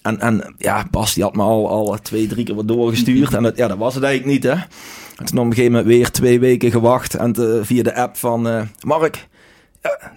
[0.01, 3.33] En, en ja, Bas die had me al, al twee, drie keer wat doorgestuurd.
[3.33, 4.63] En dat, ja, dat was het eigenlijk niet, hè.
[5.17, 7.13] En toen op een gegeven moment weer twee weken gewacht.
[7.13, 9.27] En te, via de app van Mark,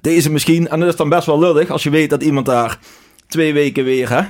[0.01, 0.69] deze misschien.
[0.69, 2.79] En dat is dan best wel lullig als je weet dat iemand daar
[3.27, 4.23] twee weken weer, hè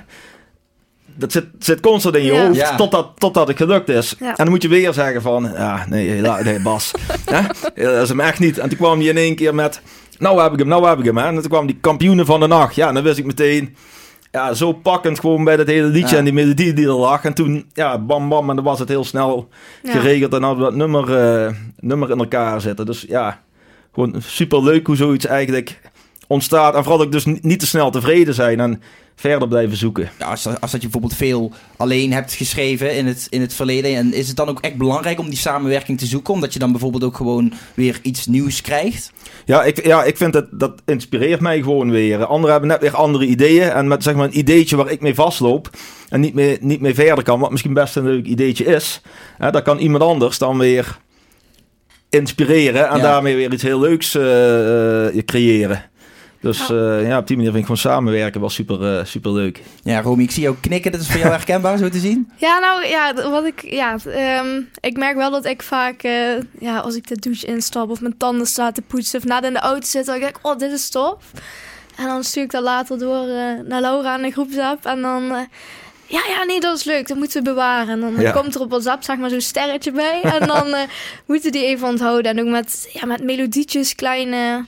[1.21, 2.47] dat zit, zit constant in je ja.
[2.47, 2.77] hoofd ja.
[2.77, 4.15] totdat, totdat het gelukt is.
[4.19, 4.29] Ja.
[4.29, 6.91] En dan moet je weer zeggen van, ja, nee, nee Bas,
[7.75, 8.59] dat is hem echt niet.
[8.59, 9.81] En toen kwam hij in één keer met,
[10.19, 11.17] nou heb ik hem, nou heb ik hem.
[11.17, 11.27] Hè?
[11.27, 12.75] En toen kwam die kampioenen van de nacht.
[12.75, 13.77] Ja, en dan wist ik meteen,
[14.31, 17.25] ja, zo pakkend gewoon bij dat hele liedje en die melodie die er lag.
[17.25, 19.49] En toen, ja, bam bam, en dan was het heel snel
[19.83, 22.87] geregeld en hadden we dat nummer, uh, nummer in elkaar zitten.
[22.87, 23.41] Dus ja,
[23.95, 25.81] gewoon super leuk hoe zoiets eigenlijk
[26.27, 26.75] ontstaat.
[26.75, 28.61] En vooral ook dus niet te snel tevreden zijn.
[28.61, 28.83] En
[29.21, 30.11] verder blijven zoeken.
[30.19, 33.97] Ja, als, als dat je bijvoorbeeld veel alleen hebt geschreven in het, in het verleden.
[33.97, 36.35] En is het dan ook echt belangrijk om die samenwerking te zoeken?
[36.35, 39.13] Omdat je dan bijvoorbeeld ook gewoon weer iets nieuws krijgt?
[39.45, 42.25] Ja, ik, ja, ik vind dat dat inspireert mij gewoon weer.
[42.25, 43.71] Anderen hebben net weer andere ideeën.
[43.71, 45.71] En met zeg maar een ideetje waar ik mee vastloop.
[46.09, 47.41] En niet meer, niet meer verder kan.
[47.41, 49.03] Wat misschien best een leuk ideetje is.
[49.39, 50.99] Hè, dat kan iemand anders dan weer
[52.09, 52.89] inspireren.
[52.89, 53.03] En ja.
[53.03, 55.90] daarmee weer iets heel leuks uh, uh, creëren.
[56.41, 59.63] Dus uh, ja, op die manier vind ik gewoon samenwerken wel super, uh, super leuk.
[59.83, 60.93] Ja, Romy, ik zie jou knikken.
[60.93, 62.31] Dat is voor jou herkenbaar, zo te zien?
[62.37, 63.97] Ja, nou ja, wat ik, ja
[64.41, 68.01] um, ik merk wel dat ik vaak, uh, ja, als ik de douche instap of
[68.01, 70.59] mijn tanden sta te poetsen of na in de auto zit, dan denk ik, oh,
[70.59, 71.31] dit is tof.
[71.97, 73.27] En dan stuur ik dat later door
[73.65, 75.23] naar Laura in de groepsapp en dan...
[76.07, 77.09] ja, ja, nee, dat is leuk.
[77.09, 77.89] Dat moeten we bewaren.
[77.89, 78.31] En dan ja.
[78.31, 80.21] komt er op WhatsApp zeg maar zo'n sterretje bij.
[80.41, 80.81] En dan uh,
[81.27, 82.31] moeten die even onthouden.
[82.31, 84.65] En ook met, ja, met melodietjes, kleine...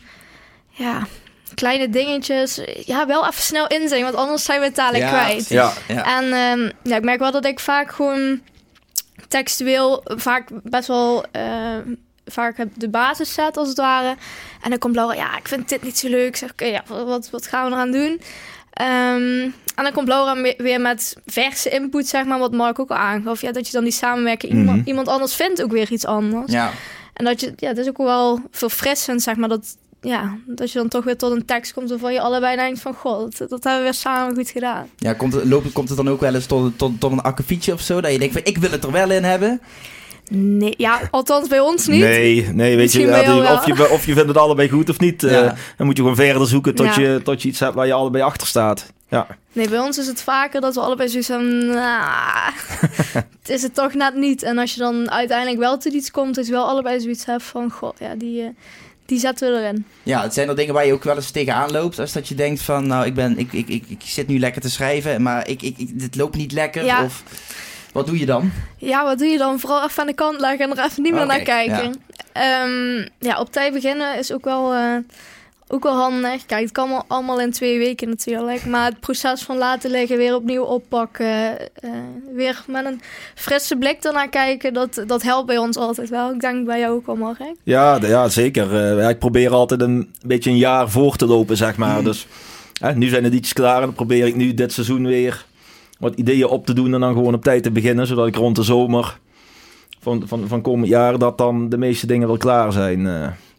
[0.71, 1.07] Ja,
[1.55, 2.61] kleine dingetjes.
[2.85, 5.49] Ja, wel even snel inzien, want anders zijn we het dadelijk ja, kwijt.
[5.49, 6.19] Ja, ja.
[6.19, 8.41] En um, ja, ik merk wel dat ik vaak gewoon
[9.29, 11.43] textueel vaak best wel uh,
[12.27, 14.17] vaak heb de basis zet als het ware.
[14.63, 16.29] En dan komt Laura, ja, ik vind dit niet zo leuk.
[16.29, 18.21] Ik zeg, oké, okay, ja, wat, wat gaan we eraan doen?
[18.81, 22.97] Um, en dan komt Laura weer met verse input, zeg maar, wat Mark ook al
[22.97, 23.41] aangaf.
[23.41, 24.69] Ja, dat je dan die samenwerking, mm -hmm.
[24.69, 26.53] iemand, iemand anders vindt ook weer iets anders.
[26.53, 26.71] Ja.
[27.13, 30.79] En dat je, ja, dat is ook wel verfrissend, zeg maar, dat ja, dat je
[30.79, 32.95] dan toch weer tot een tekst komt waarvan je allebei denkt van...
[32.95, 34.89] God, dat, hebben we weer samen goed gedaan.
[34.97, 37.73] Ja, komt het, loopt, komt het dan ook wel eens tot, tot, tot een akkefietje
[37.73, 38.01] of zo?
[38.01, 39.61] Dat je denkt van, ik wil het er wel in hebben?
[40.31, 42.01] Nee, ja, althans bij ons niet.
[42.01, 45.21] Nee, nee weet je, ja, of je, of je vindt het allebei goed of niet.
[45.21, 45.45] Ja.
[45.45, 47.01] Uh, dan moet je gewoon verder zoeken tot, ja.
[47.01, 48.93] je, tot je iets hebt waar je allebei achter staat.
[49.09, 49.27] Ja.
[49.53, 51.67] Nee, bij ons is het vaker dat we allebei zoiets van...
[51.67, 52.47] Nah,
[53.41, 54.43] het is het toch net niet.
[54.43, 57.71] En als je dan uiteindelijk wel tot iets komt, is wel allebei zoiets hebt van...
[57.71, 58.55] God, ja, die...
[59.13, 59.87] Die zetten we erin.
[60.03, 61.99] Ja, het zijn er dingen waar je ook wel eens tegenaan loopt.
[61.99, 64.63] Als dat je denkt van, nou, ik, ben, ik, ik, ik, ik zit nu lekker
[64.63, 66.85] te schrijven, maar ik, ik, ik, dit loopt niet lekker.
[66.85, 67.05] Ja.
[67.05, 67.23] Of...
[67.93, 68.53] Wat doe je dan?
[68.77, 69.61] Ja, wat doe je dan?
[69.61, 71.95] Vooral even aan de kant leggen en er even niet meer naar kijken.
[72.33, 72.67] Ja.
[73.19, 74.97] ja, op tijd beginnen is ook wel, eh,
[75.75, 76.47] ook wel handig.
[76.47, 78.67] Kijk, het kan al- allemaal in twee weken natuurlijk.
[78.67, 81.59] Maar het proces van laten liggen, weer opnieuw oppakken.
[81.75, 81.91] eh,
[82.35, 83.01] weer met een
[83.35, 84.73] frisse blik ernaar kijken.
[84.75, 86.33] Dat, dat helpt bij ons altijd wel.
[86.33, 87.51] Ik denk bij jou ook allemaal, hè?
[87.63, 88.99] Ja, ja zeker.
[88.99, 91.95] Eh, ik probeer altijd een beetje een jaar voor te lopen, zeg maar.
[91.97, 92.05] Mhm.
[92.05, 92.27] Dus
[92.95, 95.45] nu zijn het iets klaar en dan probeer ik nu dit seizoen weer
[95.99, 98.57] wat ideeën op te doen en dan gewoon op tijd te beginnen, zodat ik rond
[98.57, 99.19] de zomer
[100.01, 103.07] van, van, van komend jaar dat dan de meeste dingen wel klaar zijn.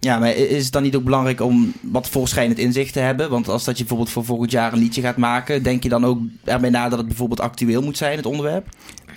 [0.04, 3.30] Ja, maar is het dan niet ook belangrijk om wat voorschijnend inzicht te hebben?
[3.30, 6.06] Want als dat je bijvoorbeeld voor volgend jaar een liedje gaat maken, denk je dan
[6.06, 8.68] ook erbij na dat het bijvoorbeeld actueel moet zijn, het onderwerp?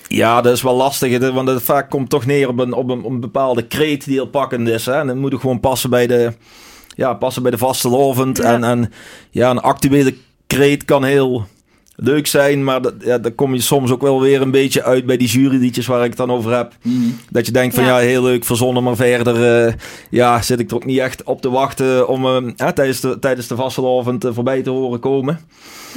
[0.09, 3.03] Ja, dat is wel lastig, want het vaak komt toch neer op een, op een,
[3.03, 4.87] op een bepaalde kreet die heel pakkend is.
[4.87, 4.99] Hè?
[4.99, 6.33] En dan moet het gewoon passen bij de,
[6.95, 8.37] ja, passen bij de vaste lovend.
[8.37, 8.53] Ja.
[8.53, 8.93] En, en
[9.31, 10.15] ja, een actuele
[10.47, 11.47] kreet kan heel
[11.97, 15.07] leuk zijn, maar dat, ja, dan kom je soms ook wel weer een beetje uit
[15.07, 16.73] bij die juryliedjes waar ik het dan over heb.
[17.31, 18.07] Dat je denkt van ja, Ja.
[18.07, 19.73] heel leuk verzonnen, maar verder eh,
[20.11, 23.19] ja, zit ik er ook niet echt op te wachten om eh, ja, tijdens, de,
[23.19, 25.41] tijdens de vastelovend eh, voorbij te horen komen.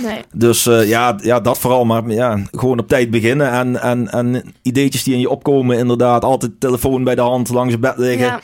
[0.03, 0.19] Nee.
[0.33, 1.85] Dus eh, ja, ja, dat vooral.
[1.85, 3.51] Maar ja, gewoon op tijd beginnen.
[3.51, 6.23] En, en, en ideetjes die in je opkomen, inderdaad.
[6.23, 8.25] Altijd telefoon bij de hand, langs het bed liggen.
[8.25, 8.39] Ja,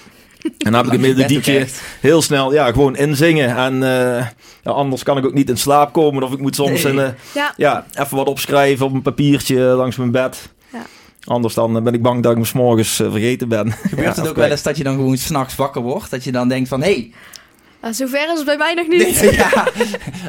[0.46, 1.68] En dan heb ik een melodietje
[2.02, 3.56] heel snel, ja, gewoon inzingen.
[3.56, 4.26] En eh,
[4.64, 6.24] ja, anders kan ik ook niet in slaap komen.
[6.24, 7.00] Of ik moet soms Nee.
[7.00, 7.54] eh, ja.
[7.58, 10.50] ja, even wat opschrijven op een papiertje langs mijn bed.
[10.74, 10.82] Ja.
[11.26, 13.72] Anders dan eh, ben ik bang dat ik me 's morgens eh, vergeten ben.
[13.90, 16.12] Gebeurt het ook wel eens dat je dan gewoon s'nachts wakker wordt?
[16.12, 17.12] Dat je dan denkt van, hé,
[17.82, 19.22] hey, zover is het bij mij nog niet.
[19.22, 19.68] nee, ja,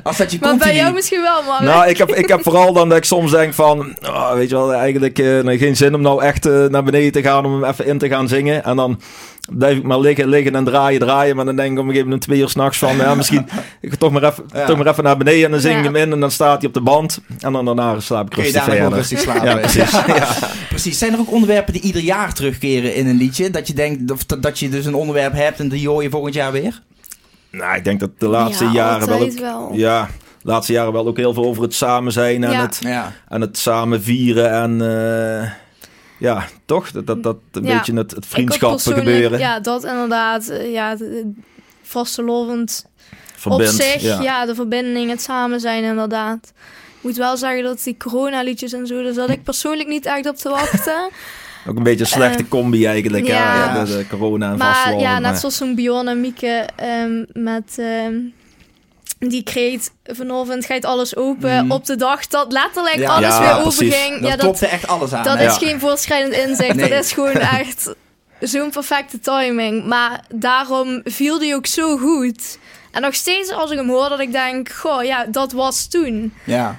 [0.02, 1.64] als dat je Maar bij jou misschien wel, man.
[1.64, 4.54] Nou, ik heb, ik heb vooral dan dat ik soms denk van, oh, weet je
[4.54, 7.64] wel, eigenlijk eh, nee, geen zin om nou echt naar beneden te gaan om hem
[7.64, 8.64] even in te gaan zingen.
[8.64, 9.00] En dan
[9.48, 11.36] blijf ik maar liggen, liggen en draaien, draaien.
[11.36, 13.46] Maar dan denk ik op een gegeven moment twee uur s'nachts van, ja, misschien
[13.80, 14.66] ik ga toch maar, even, Ja.
[14.66, 15.86] toch maar even naar beneden en dan zing ik Ja.
[15.92, 17.20] hem in en dan staat hij op de band.
[17.40, 19.18] En dan daarna slaap ik Kun je rustig daarna gewoon verder.
[19.18, 19.48] rustig slapen.
[19.48, 19.90] Ja, precies.
[20.16, 20.48] Ja.
[20.68, 20.98] Precies.
[20.98, 23.50] Zijn er ook onderwerpen die ieder jaar terugkeren in een liedje?
[23.50, 26.10] Dat je denkt of dat, dat je dus een onderwerp hebt en die hoor je
[26.10, 26.80] volgend jaar weer?
[27.50, 29.70] Nou, ik denk dat de laatste Ja, jaren wel, ook, wel.
[29.72, 30.08] ja,
[30.42, 32.60] de laatste jaren wel ook heel veel over het samen zijn en, Ja.
[32.62, 33.12] het, Ja.
[33.28, 34.80] en het samen vieren en
[35.42, 35.50] eh,
[36.18, 36.90] ja, toch?
[36.90, 37.76] Dat, dat, dat een Ja.
[37.76, 39.38] beetje het, vriendschap persoonlijk- gebeuren.
[39.38, 40.48] Ja, dat inderdaad.
[40.48, 41.32] eh, Ja, de
[41.82, 42.86] vastelovend
[43.36, 43.72] verbindt.
[43.72, 44.02] op zich.
[44.02, 44.22] ja.
[44.22, 44.46] Ja.
[44.46, 46.52] de verbinding, het samen zijn inderdaad.
[46.96, 50.28] Ik moet wel zeggen dat die coronaliedjes en zo, daar zat ik persoonlijk niet echt
[50.28, 51.08] op te wachten.
[51.68, 53.26] Ook een beetje een slechte Eh, combi eigenlijk.
[53.26, 53.74] Ja.
[53.74, 53.84] ja.
[53.84, 55.00] de, de corona en maar vastlopen.
[55.02, 58.14] ja, net maar- zoals zo'n Bjorn en Mieke ehm, met ehm,
[59.18, 61.70] die kreet vanavond gaat alles open Mhm.
[61.72, 63.08] op de dag dat letterlijk Ja.
[63.14, 63.94] alles Ja, weer open precies.
[63.94, 64.12] ging.
[64.20, 65.24] Dat Ja, dat, klopte echt alles aan.
[65.24, 65.46] dat hè?
[65.46, 66.74] is geen voorschrijdend inzicht.
[66.74, 66.88] Nee.
[66.88, 67.94] Dat is gewoon echt
[68.40, 69.84] zo'n perfecte timing.
[69.86, 72.58] Maar daarom viel die ook zo goed.
[72.92, 76.34] En nog steeds als ik hem hoor, dat ik denk, goh, ja, dat was toen.
[76.44, 76.76] Ja.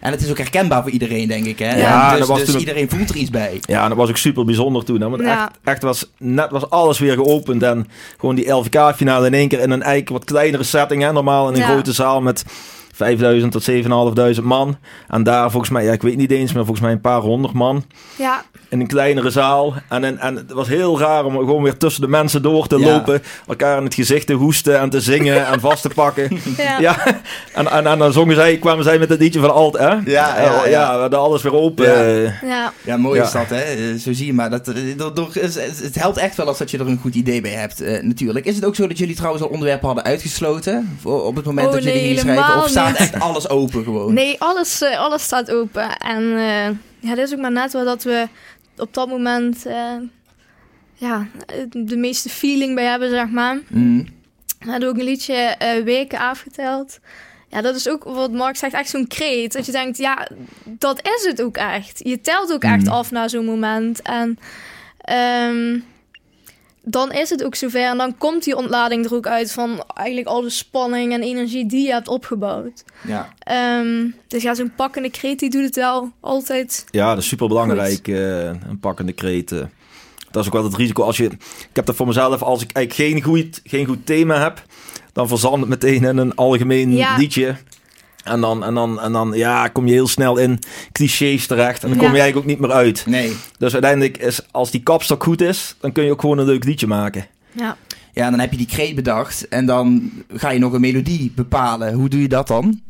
[0.00, 1.58] En het is ook herkenbaar voor iedereen, denk ik.
[1.58, 1.76] Hè?
[1.80, 3.58] Ja, dus dat was dus iedereen voelt er iets bij.
[3.60, 5.00] Ja, en dat was ook super bijzonder toen.
[5.00, 5.08] Hè?
[5.08, 5.42] Want Ja.
[5.42, 7.62] echt, echt was, net was alles weer geopend.
[7.62, 7.86] En
[8.18, 11.02] gewoon die LVK-finale in één keer in een eigenlijk wat kleinere setting.
[11.02, 11.12] Hè?
[11.12, 11.66] Normaal in een Ja.
[11.66, 12.44] grote zaal met
[12.92, 14.76] 5000 tot 7500 man.
[15.08, 17.54] En daar volgens mij, ja, ik weet niet eens, maar volgens mij een paar honderd
[17.54, 17.84] man.
[18.18, 19.74] Ja, In een kleinere zaal.
[19.88, 22.78] En, en, en het was heel raar om gewoon weer tussen de mensen door te
[22.78, 22.86] Ja.
[22.86, 23.22] lopen.
[23.48, 26.28] Elkaar in het gezicht te hoesten en te zingen en vast te pakken.
[26.56, 26.78] ja.
[26.80, 27.06] Ja,
[27.52, 29.86] en, en, en dan zongen zij, kwamen zij met het liedje van Alt, hè?
[29.88, 30.66] Ja, ja, ja.
[30.68, 31.86] ja, we hadden alles weer open.
[31.86, 32.32] Ja.
[32.48, 32.72] ja.
[32.84, 33.24] Ja, mooi Ja.
[33.26, 33.60] is dat, hè?
[33.60, 34.50] Eh, Zo zie je maar.
[34.50, 37.14] Dat, eh, door- door- het het helpt echt wel als dat je er een goed
[37.14, 38.46] idee bij hebt, eh, natuurlijk.
[38.46, 40.96] Is het ook zo dat jullie trouwens al onderwerpen hadden uitgesloten?
[41.00, 42.42] Voor, op het moment Oh, dat jullie gingen schrijven?
[42.42, 42.98] Of helemaal staat niet.
[42.98, 44.14] echt alles open gewoon?
[44.14, 45.96] Nee, alles, alles staat open.
[45.96, 46.64] En eh,
[47.00, 48.26] ja, dat is ook maar net wel dat we
[48.80, 49.94] op dat moment eh,
[50.94, 51.26] ja,
[51.70, 53.58] de meeste feeling bij hebben, zeg maar.
[53.68, 54.06] Mm.
[54.58, 56.98] Hadden ook een liedje eh, weken afgeteld.
[57.48, 59.52] Ja, dat is ook wat Mark zegt, echt zo'n kreet.
[59.52, 60.28] Dat je denkt, ja,
[60.64, 62.00] dat is het ook echt.
[62.04, 62.92] Je telt ook echt Mm.
[62.92, 64.02] af naar zo'n moment.
[64.02, 64.38] En
[65.00, 65.78] ehm,
[66.82, 67.84] dan is het ook zover.
[67.84, 71.66] En dan komt die ontlading er ook uit van eigenlijk al de spanning en energie
[71.66, 72.84] die je hebt opgebouwd.
[73.06, 73.32] Ja.
[73.38, 76.84] Ehm, dus ja, zo'n pakkende kreet, die doet het wel altijd.
[76.90, 78.06] Ja, dat is super belangrijk.
[78.06, 79.52] een pakkende kreet.
[79.52, 79.58] eh.
[80.30, 81.02] dat is ook wel het risico.
[81.02, 84.40] Als je, ik heb dat voor mezelf, als ik eigenlijk geen goed, geen goed thema
[84.40, 84.62] heb,
[85.12, 87.16] dan verzandt het meteen in een algemeen Ja.
[87.16, 87.56] liedje.
[88.24, 90.58] En dan, en, dan, en dan ja, kom je heel snel in
[90.92, 91.82] clichés terecht.
[91.82, 92.04] En dan Ja.
[92.04, 93.02] kom je eigenlijk ook niet meer uit.
[93.06, 93.36] Nee.
[93.58, 96.64] Dus uiteindelijk is, als die kapstok goed is, dan kun je ook gewoon een leuk
[96.64, 97.26] liedje maken.
[97.52, 97.76] Ja.
[98.12, 101.92] Ja, dan heb je die kreet bedacht en dan ga je nog een melodie bepalen.
[101.92, 102.80] Hoe doe je dat dan?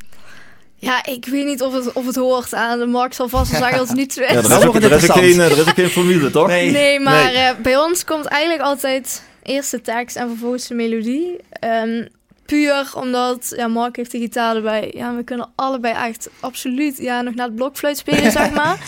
[0.77, 2.55] ja, ik weet niet of het, of het hoort.
[2.55, 4.29] aan de Mark zal vast wel zeggen als het niet zo is.
[4.31, 6.47] Ja, er, Dat is ook, er, is geen, eh, er is ook geen formule, toch?
[6.47, 6.71] Nee.
[6.71, 7.35] Nee, maar Nee.
[7.37, 11.37] eh, bij ons komt eigenlijk altijd eerst de tekst en vervolgens de melodie.
[11.51, 12.07] Ehm,
[12.51, 14.91] puur omdat, ja, Mark heeft de gitaar erbij.
[14.95, 18.79] Ja, we kunnen allebei echt absoluut, ja, nog naar het blokfluit spelen, zeg maar.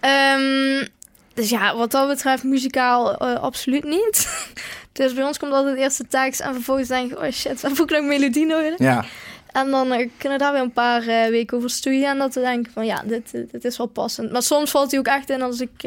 [0.00, 0.86] Ehm,
[1.34, 4.48] dus ja, wat dat betreft muzikaal eh, absoluut niet.
[4.92, 7.70] dus bij ons komt altijd de eerste tekst en vervolgens denk ik, oh shit, waar
[7.70, 8.78] heb ik nog melodie nodig?
[8.78, 9.04] Ja.
[9.52, 12.34] En dan eh, kunnen we daar weer een paar eh, weken over stoeien en dat
[12.34, 14.32] we denken van ja, dit, dit is wel passend.
[14.32, 15.82] Maar soms valt hij ook echt in als ik,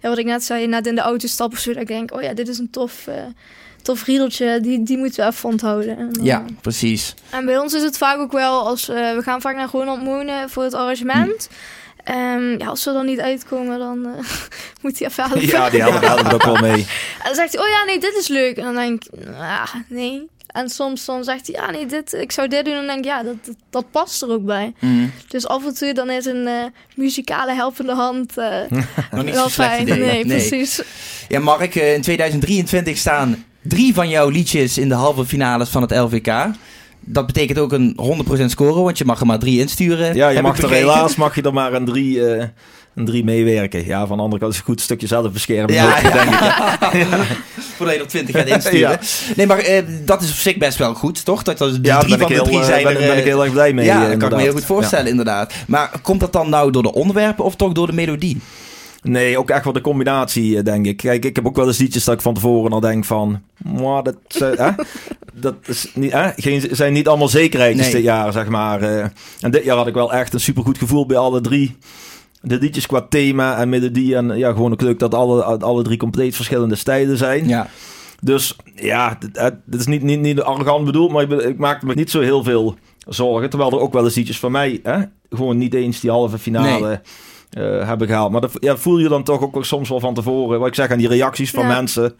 [0.00, 2.12] ja, wat ik net zei, net in de auto stap of zo, dat ik denk,
[2.12, 3.06] oh ja, dit is een tof,
[3.82, 5.96] tof riedeltje, die, die moeten we even onthouden.
[5.96, 7.14] En, dan- ja, precies.
[7.30, 10.02] En bij ons is het vaak ook wel, als eh, we gaan vaak naar Ronald
[10.02, 11.48] wonen voor het arrangement.
[12.04, 14.24] Ehm, ja, als we er niet uitkomen, dan eh,
[14.82, 15.46] moet hij even helpen.
[15.46, 16.86] Ja, die helpen, helpen ook wel mee.
[17.20, 18.56] En dan zegt hij, oh ja, nee, dit is leuk.
[18.56, 20.28] En dan denk ik, ah, nee.
[20.46, 22.74] En soms dan zegt hij, ja, nee, dit, ik zou dit doen.
[22.74, 24.74] En dan denk ik, ja, dat, dat, dat past er ook bij.
[24.78, 25.12] Mm.
[25.28, 26.64] Dus af en toe dan is een eh,
[26.94, 28.60] muzikale helpende hand eh,
[29.10, 29.84] Nog niet wel fijn.
[29.84, 30.82] Nee, precies.
[31.28, 35.82] Ja, Mark, eh, in 2023 staan drie van jouw liedjes in de halve finales van
[35.82, 36.46] het LVK.
[37.00, 37.96] Dat betekent ook een
[38.40, 40.14] 100% score, want je mag er maar drie insturen.
[40.14, 42.46] Ja, je mag er helaas mag je er maar een drie, eh,
[42.94, 43.86] een drie meewerken.
[43.86, 45.78] Ja, van de andere kant is het een goed stukje zelfbescherming.
[45.78, 48.08] Ja, ook, denk ik.
[48.08, 48.98] 20 gaat insturen.
[49.36, 51.42] Nee, maar eh, dat is op zich best wel goed, toch?
[51.42, 53.24] Dat die Ja, daar drie van de heel, drie eh, zijn ben, er, ben ik
[53.24, 53.84] heel erg blij mee.
[53.84, 55.52] ja, dat kan ik me heel goed voorstellen, inderdaad.
[55.66, 58.40] Maar komt dat dan nou door de onderwerpen of toch door de melodie?
[59.02, 60.96] Nee, ook echt wel de combinatie, eh, denk ik.
[60.96, 63.42] Kijk, ik heb ook wel eens liedjes dat ik van tevoren al denk van...
[63.64, 64.16] "Mwah, dat,
[64.58, 64.68] eh,
[65.34, 66.12] dat is niet?
[66.36, 67.94] Geen, zijn niet allemaal zekerheidjes Nee.
[67.94, 68.82] dit jaar, zeg maar.
[68.82, 69.04] eh.
[69.40, 71.76] en dit jaar had ik wel echt een supergoed gevoel bij alle drie.
[72.42, 74.16] De liedjes qua thema en melodie.
[74.16, 77.48] En ja, gewoon ook leuk dat alle, alle drie compleet verschillende stijlen zijn.
[77.48, 77.68] Ja.
[78.22, 79.18] Dus ja,
[79.64, 82.74] dit, is niet, niet, niet arrogant bedoeld, maar ik, maakte me niet zo heel veel
[83.08, 83.50] zorgen.
[83.50, 84.98] Terwijl er ook wel eens liedjes van mij hè,
[85.30, 87.00] gewoon niet eens die halve finale
[87.50, 88.32] eh, hebben gehaald.
[88.32, 90.58] Maar dat ja, voel je dan toch ook wel soms wel van tevoren.
[90.58, 91.74] Wat ik zeg aan die reacties van Ja.
[91.74, 92.14] mensen.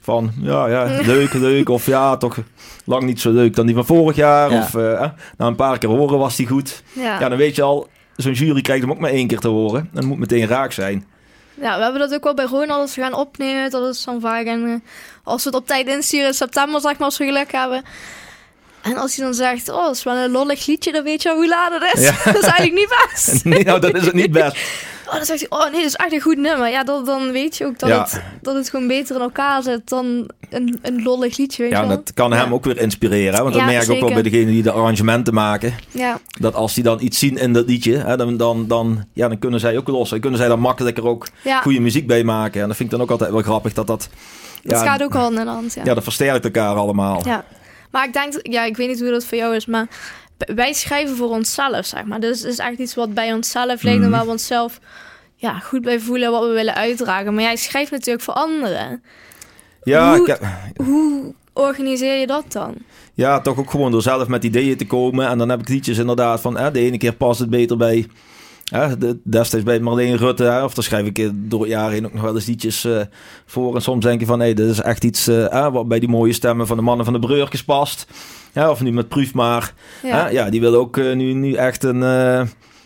[0.00, 1.68] Van ja, ja, leuk, leuk.
[1.68, 2.36] Of ja, toch
[2.84, 4.50] lang niet zo leuk dan die van vorig jaar.
[4.50, 4.58] Ja.
[4.58, 6.82] Of eh, na een paar keer horen was die goed.
[6.92, 7.20] Ja.
[7.20, 9.80] Ja, dan weet je al, zo'n jury krijgt hem ook maar één keer te horen.
[9.80, 11.06] En het moet meteen raak zijn.
[11.60, 13.70] Ja, we hebben dat ook wel bij Ronald als we gaan opnemen.
[13.70, 14.46] Dat is dan vaak.
[14.46, 14.74] En eh,
[15.24, 17.82] als we het op tijd insturen in september, zeg maar, als we geluk hebben.
[18.84, 21.28] En als hij dan zegt, oh, dat is wel een lollig liedje, dan weet je
[21.30, 22.02] al hoe laat het is.
[22.04, 22.12] Ja.
[22.32, 23.44] dat is eigenlijk niet best.
[23.44, 24.56] Nee, nou, dat is het niet best.
[25.06, 26.68] Oh, dan zegt hij, oh nee, dat is echt een goed nummer.
[26.70, 28.02] Ja, dan, dan weet je ook dat, Ja.
[28.02, 31.76] het, dat het gewoon beter in elkaar zit dan een, een lollig liedje, weet Ja,
[31.78, 32.52] je en dat kan hem Ja.
[32.54, 33.34] ook weer inspireren.
[33.34, 35.74] hè, Want dat merk ik ook wel bij degenen die de arrangementen maken.
[35.90, 39.28] Ja, Dat als die dan iets zien in dat liedje, hè, dan, dan, dan, ja,
[39.28, 40.10] dan kunnen zij ook los.
[40.10, 41.26] Dan kunnen zij dan makkelijker ook
[41.62, 42.60] goede muziek bij maken.
[42.62, 44.08] En dat vind ik dan ook altijd wel grappig dat dat...
[44.62, 45.82] Ja, gaat ook hand in hand, ja.
[45.84, 47.20] ja, dat versterkt elkaar allemaal.
[47.24, 47.44] Ja.
[47.94, 49.86] Maar ik denk, ja, ik weet niet hoe dat voor jou is, maar
[50.54, 52.20] wij schrijven voor onszelf, zeg maar.
[52.20, 54.78] Dus het is echt iets wat bij onszelf ligt en waar we onszelf
[55.36, 57.34] ja, goed bij voelen wat we willen uitdragen.
[57.34, 59.02] Maar jij schrijft natuurlijk voor anderen.
[59.82, 60.42] Ja, Hoe- ik heb-
[60.86, 62.74] Hoe organiseer je dat dan?
[63.14, 65.28] ja, toch ook gewoon door zelf met ideeën te komen.
[65.28, 66.56] En dan heb ik liedjes inderdaad van...
[66.56, 68.06] Hè, de ene keer past het beter bij...
[68.64, 70.44] Hè, de, destijds bij Marleen Rutte.
[70.44, 73.00] Hè, of dan schrijf ik door het jaar heen ook nog wel eens liedjes eh,
[73.46, 73.74] voor.
[73.74, 74.40] En soms denk je van...
[74.40, 77.14] Hé, dit is echt iets eh, wat bij die mooie stemmen van de mannen van
[77.14, 78.06] de Breurtjes past.
[78.52, 79.74] Ja, of nu met Proef maar.
[80.02, 82.00] Ja, Ja, ja die willen ook eh, nu, nu echt een...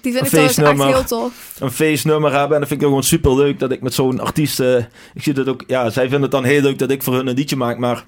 [0.00, 1.56] die vind een ik echt heel tof.
[1.58, 2.52] een feestnummer hebben.
[2.52, 4.60] En dat vind ik gewoon super leuk dat ik met zo'n artiest.
[5.14, 5.64] ik zie dat ook.
[5.66, 7.78] Ja, zij vinden het dan heel leuk dat ik voor hun een liedje maak.
[7.78, 8.04] Maar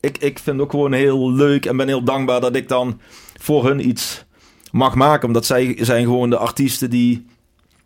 [0.00, 3.00] ik, ik vind het ook gewoon heel leuk en ben heel dankbaar dat ik dan
[3.40, 4.26] voor hun iets
[4.70, 5.26] mag maken.
[5.26, 7.26] Omdat zij zijn gewoon de artiesten die.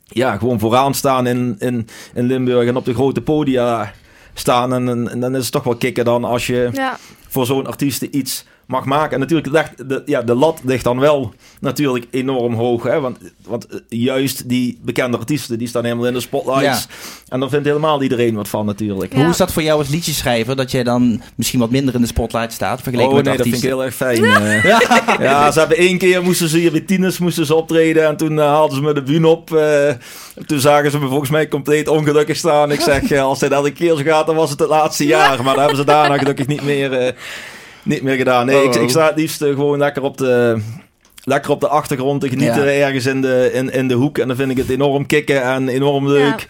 [0.05, 3.93] Ja, gewoon vooraan staan in, in, in Limburg en op de grote podia
[4.35, 4.73] staan.
[4.75, 7.67] En, en, en dan is het toch wel kicken dan als je Ja, voor zo'n
[7.67, 9.13] artiesten iets mag maken.
[9.13, 12.83] En natuurlijk, ligt de, ja, de lat ligt dan wel natuurlijk enorm hoog.
[12.83, 13.01] Hè?
[13.01, 16.87] Want, want eh, juist die bekende artiesten, die staan helemaal in de spotlights.
[17.33, 19.13] En dan vindt helemaal iedereen wat van natuurlijk.
[19.13, 19.21] Ja.
[19.21, 20.57] Hoe is dat voor jou als liedjeschrijver?
[20.57, 23.47] Dat jij dan misschien wat minder in de spotlight staat vergeleken Oh met nee, dat
[23.47, 24.25] vind ik heel erg fijn.
[24.25, 24.65] eh.
[25.29, 28.07] ja, ze hebben één keer moesten ze hier bij Tieners moesten ze optreden.
[28.07, 29.55] En toen eh, haalden ze me de bühne op.
[29.55, 29.95] eh,
[30.47, 32.71] toen zagen ze me volgens mij compleet ongelukkig staan.
[32.71, 35.37] Ik zeg, als dit elke keer zo gaat, dan was het het laatste jaar.
[35.43, 37.13] Maar dat hebben ze daarna gelukkig niet meer, eh,
[37.83, 38.47] niet meer gedaan.
[38.47, 38.83] Nee, ik, Oh.
[38.83, 40.61] ik sta het liefst gewoon lekker op de...
[41.25, 42.87] Lekker op de achtergrond te genieten Ja.
[42.87, 44.19] ergens in de, in, in de hoek.
[44.19, 46.47] En dan vind ik het enorm kicken en enorm leuk.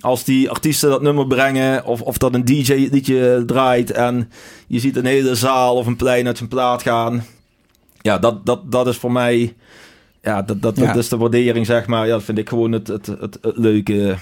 [0.00, 1.84] Als die artiesten dat nummer brengen.
[1.84, 3.90] Of, of dat een DJ liedje draait.
[3.90, 4.30] En
[4.66, 7.24] je ziet een hele zaal of een plein uit zijn plaat gaan.
[8.00, 9.54] Ja, dat, dat, dat is voor mij...
[10.22, 10.86] Ja, dat, dat, Ja.
[10.86, 12.06] dat is de waardering, zeg maar.
[12.06, 14.16] Ja, dat vind ik gewoon het, het, het, het leuke,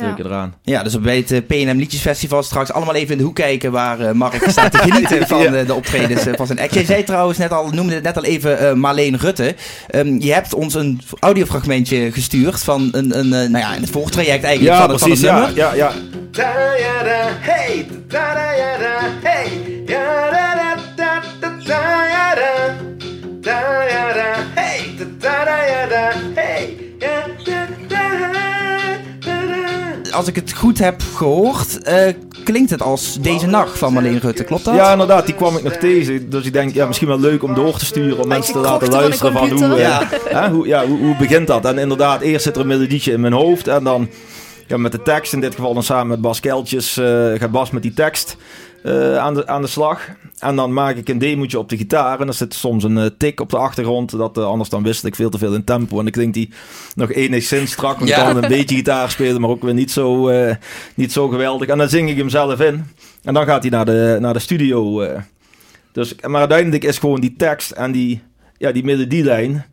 [0.00, 0.14] Ja.
[0.24, 0.54] eraan.
[0.62, 4.00] Ja, dus bij het eh, PNM Liedjesfestival straks allemaal even in de hoek kijken waar
[4.00, 5.52] eh, Mark staat te genieten van Ja.
[5.52, 6.74] eh, de optredens van zijn act.
[6.74, 9.54] Jij zei trouwens net al, noemde het net al even eh, Marleen Rutte.
[9.88, 13.90] Ehm, je hebt ons een audiofragmentje gestuurd van een, een eh, nou ja, in het
[13.90, 15.36] volgtraject eigenlijk Ja, van, het, van het precies.
[15.36, 15.56] Ja, nummer.
[15.56, 15.92] ja, ja.
[16.30, 19.98] Da-ya-da, hey, hey, hey,
[30.12, 34.44] als ik het goed heb gehoord, eh, klinkt het als Deze Nacht van Marleen Rutte.
[34.44, 34.74] Klopt dat?
[34.74, 36.30] Ja, inderdaad, die kwam ik nog tegen.
[36.30, 38.22] Dus ik denk, ja, misschien wel leuk om door te sturen.
[38.22, 41.46] Om mensen te laten van luisteren van hoe, eh, hè, hoe, ja, hoe, hoe begint
[41.46, 41.64] dat.
[41.64, 43.68] En inderdaad, eerst zit er een melodietje in mijn hoofd.
[43.68, 44.08] En dan
[44.66, 47.70] ja, met de tekst, in dit geval dan samen met Bas Keltjes, eh, gaat Bas
[47.70, 48.36] met die tekst
[48.82, 50.08] eh, aan, de, aan de slag.
[50.38, 52.20] En dan maak ik een demootje op de gitaar.
[52.20, 54.10] En dan zit soms een eh, tik op de achtergrond.
[54.18, 55.96] Dat, eh, anders dan wist ik veel te veel in tempo.
[55.98, 56.50] En dan klinkt die
[56.94, 57.98] nog enigszins strak.
[57.98, 58.24] Want ik Ja.
[58.24, 60.30] kan een beetje gitaar spelen, maar ook weer niet zo,
[60.94, 61.68] niet zo geweldig.
[61.68, 62.84] En dan zing ik hem zelf in.
[63.22, 65.06] En dan gaat hij naar de, naar de studio.
[65.92, 68.22] Dus, maar uiteindelijk is gewoon die tekst en die,
[68.58, 69.64] ja, die melodielijn.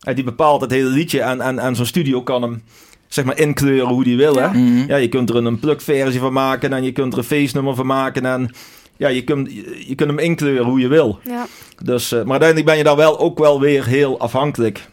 [0.00, 1.20] En die bepaalt het hele liedje.
[1.20, 2.62] En, en, en zo'n studio kan hem
[3.10, 4.34] zeg maar inkleuren hoe die wil.
[4.34, 4.40] Hè?
[4.42, 4.52] Ja.
[4.52, 4.84] Mhm.
[4.88, 6.72] Ja, je kunt er een plug versie van maken.
[6.72, 8.24] En je kunt er een face nummer van maken.
[8.26, 8.50] En
[8.96, 9.52] ja, je kunt,
[9.86, 11.18] je, kunt hem inkleuren hoe je wil.
[11.24, 11.46] Ja.
[11.84, 14.88] Dus, eh, maar uiteindelijk ben je daar wel ook wel weer heel afhankelijk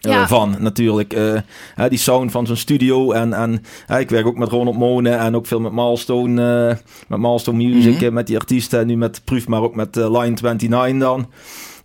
[0.00, 0.28] eh, Ja.
[0.28, 1.12] van, natuurlijk.
[1.12, 1.40] Eh,
[1.88, 3.12] die sound van zo'n studio.
[3.12, 3.62] En, en
[3.98, 8.10] ik werk ook met Ronald Monen en ook veel met Milestone, met Milestone Music, eh,
[8.10, 8.80] met die artiesten.
[8.80, 11.28] En nu met Proof, maar ook met Line 29 dan.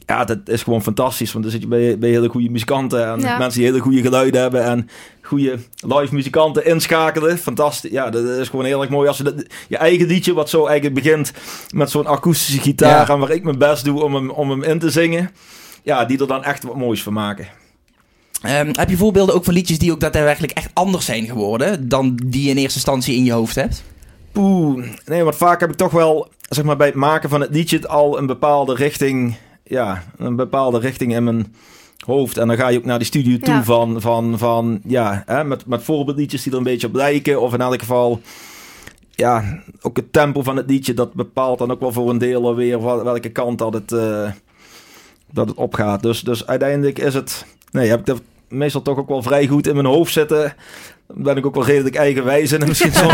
[0.06, 1.32] Ja, dat is gewoon fantastisch.
[1.32, 3.08] Want dan zit je bij, bij hele goede muzikanten.
[3.08, 3.38] En Ja.
[3.38, 4.64] mensen die hele goede geluiden hebben.
[4.64, 4.90] En
[5.24, 7.38] goede live muzikanten inschakelen.
[7.38, 7.92] Fantastisch.
[7.92, 9.08] Ja, dat is gewoon heel erg mooi.
[9.08, 11.32] Als je dat, je eigen liedje, wat zo eigenlijk begint
[11.74, 13.08] met zo'n akoestische gitaar.
[13.08, 13.14] Ja.
[13.14, 15.32] En waar ik mijn best doe om hem, om hem in te zingen.
[15.84, 17.48] Ja, die er dan echt wat moois van maken.
[18.42, 22.20] Ehm, heb je voorbeelden ook van liedjes die ook daadwerkelijk echt anders zijn geworden dan
[22.26, 23.84] die je in eerste instantie in je hoofd hebt?
[24.32, 27.50] Poeh, nee, want vaak heb ik toch wel, zeg maar, bij het maken van het
[27.50, 31.56] liedje al een bepaalde richting, ja, een bepaalde richting in mijn
[32.04, 32.38] hoofd.
[32.38, 33.64] En dan ga je ook naar die studio toe Ja.
[33.64, 37.42] van, van, van, ja, hè, met, met voorbeeldliedjes die er een beetje op lijken.
[37.42, 38.22] Of in elk geval,
[39.12, 42.46] ja, ook het tempo van het liedje, dat bepaalt dan ook wel voor een deel
[42.46, 44.32] alweer wel- welke kant dat het, eh,
[45.32, 46.02] dat het opgaat.
[46.02, 49.68] Dus, dus uiteindelijk is het, nee, heb ik dat meestal toch ook wel vrij goed
[49.68, 50.54] in mijn hoofd zitten.
[51.16, 52.62] Ben ik ook wel redelijk eigenwijs in.
[52.62, 53.10] En misschien zo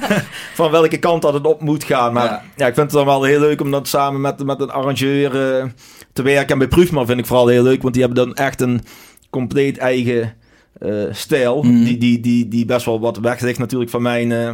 [0.60, 2.12] van welke kant dat het op moet gaan.
[2.12, 2.42] Maar Ja.
[2.56, 5.58] ja, ik vind het dan wel heel leuk om dat samen met, met een arrangeur
[5.58, 5.64] eh,
[6.12, 6.52] te werken.
[6.52, 8.80] En bij Proefman vind ik vooral heel leuk, want die hebben dan echt een
[9.30, 10.34] compleet eigen
[10.78, 11.62] eh, stijl.
[11.62, 11.84] Mhm.
[11.84, 14.50] Die, die, die, die best wel wat weg ligt natuurlijk van mijn, eh,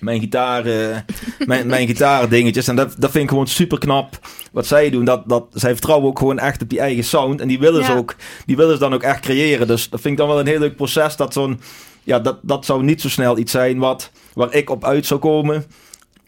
[0.00, 0.96] mijn gitaar, eh,
[1.46, 2.68] mijn, mijn gitaardingetjes.
[2.68, 4.18] En dat, dat vind ik gewoon super knap
[4.52, 5.04] wat zij doen.
[5.04, 7.40] Dat, dat, zij vertrouwen ook gewoon echt op die eigen sound.
[7.40, 8.14] En die willen, ze ook,
[8.46, 9.66] die willen ze dan ook echt creëren.
[9.66, 11.16] Dus dat vind ik dan wel een heel leuk proces.
[11.16, 11.60] Dat zo'n,
[12.06, 15.20] ja, dat, dat zou niet zo snel iets zijn wat, waar ik op uit zou
[15.20, 15.64] komen.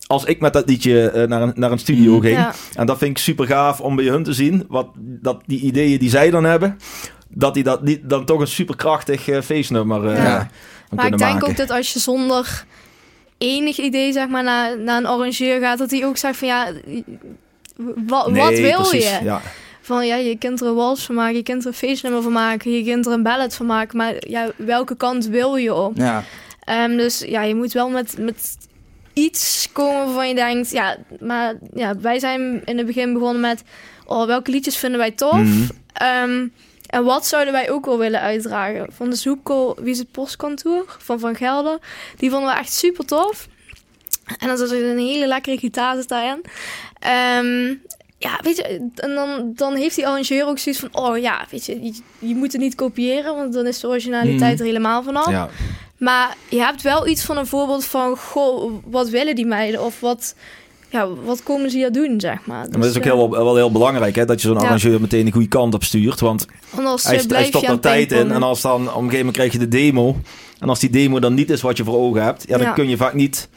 [0.06, 2.22] Als ik met dat liedje eh, naar, een, naar een studio Mhm.
[2.22, 2.36] ging.
[2.36, 2.52] Ja.
[2.74, 4.64] En dat vind ik super gaaf om bij hun te zien.
[4.68, 6.78] Wat, dat die ideeën die zij dan hebben.
[7.28, 10.48] Dat die dat niet, dan toch een super krachtig eh, feestnummer eh Ja.
[10.94, 11.48] Maar ik denk maken.
[11.48, 12.64] ook dat als je zonder
[13.38, 16.72] enig idee zeg maar, naar, naar een arrangeur gaat, dat hij ook zegt van ja,
[18.06, 19.24] wa- Nee, wat wil precies, je?
[19.24, 19.40] Ja.
[19.88, 22.32] Van ja, je kunt er een wals van maken, je kunt er een feestnummer van
[22.32, 25.96] maken, je kunt er een ballad van maken, maar ja, welke kant wil je op?
[25.96, 26.24] Ja.
[26.64, 28.56] Ehm, dus ja, je moet wel met, met
[29.12, 33.62] iets komen waarvan je denkt, ja, maar ja, wij zijn in het begin begonnen met,
[34.06, 35.38] oh, welke liedjes vinden wij tof?
[35.38, 35.68] Mhm.
[35.92, 36.46] Ehm,
[36.86, 38.86] en wat zouden wij ook wel willen uitdragen?
[38.92, 40.96] Van de Zoepko, wie is het postkantoor?
[40.98, 41.78] Van Van Gelder.
[42.16, 43.48] Die vonden we echt super tof.
[44.38, 46.44] En dan zat er een hele lekkere gitaar daarin.
[46.98, 47.74] Ehm,
[48.18, 48.62] ja, weet je,
[48.94, 50.88] en dan, dan heeft die arrangeur ook zoiets van...
[51.04, 53.34] Oh ja, weet je, je, je moet het niet kopiëren...
[53.36, 54.60] want dan is de originaliteit Mhm.
[54.60, 55.30] er helemaal vanaf.
[55.30, 55.48] Ja.
[55.98, 58.16] Maar je hebt wel iets van een voorbeeld van...
[58.16, 59.84] Goh, wat willen die meiden?
[59.84, 60.34] Of wat,
[60.88, 62.56] ja, wat komen ze hier doen, zeg maar.
[62.56, 64.62] Maar dat is ook Dus, heel, wel heel belangrijk, hè, dat je zo'n Ja.
[64.62, 66.20] arrangeur meteen de goede kant op stuurt.
[66.20, 68.30] Want eh, Anders hij, eh, hij blijf stopt er tijd in.
[68.30, 70.16] En als dan op een gegeven moment krijg je de demo.
[70.58, 72.72] En als die demo dan niet is wat je voor ogen hebt, ja, dan Ja.
[72.72, 73.48] kun je vaak niet.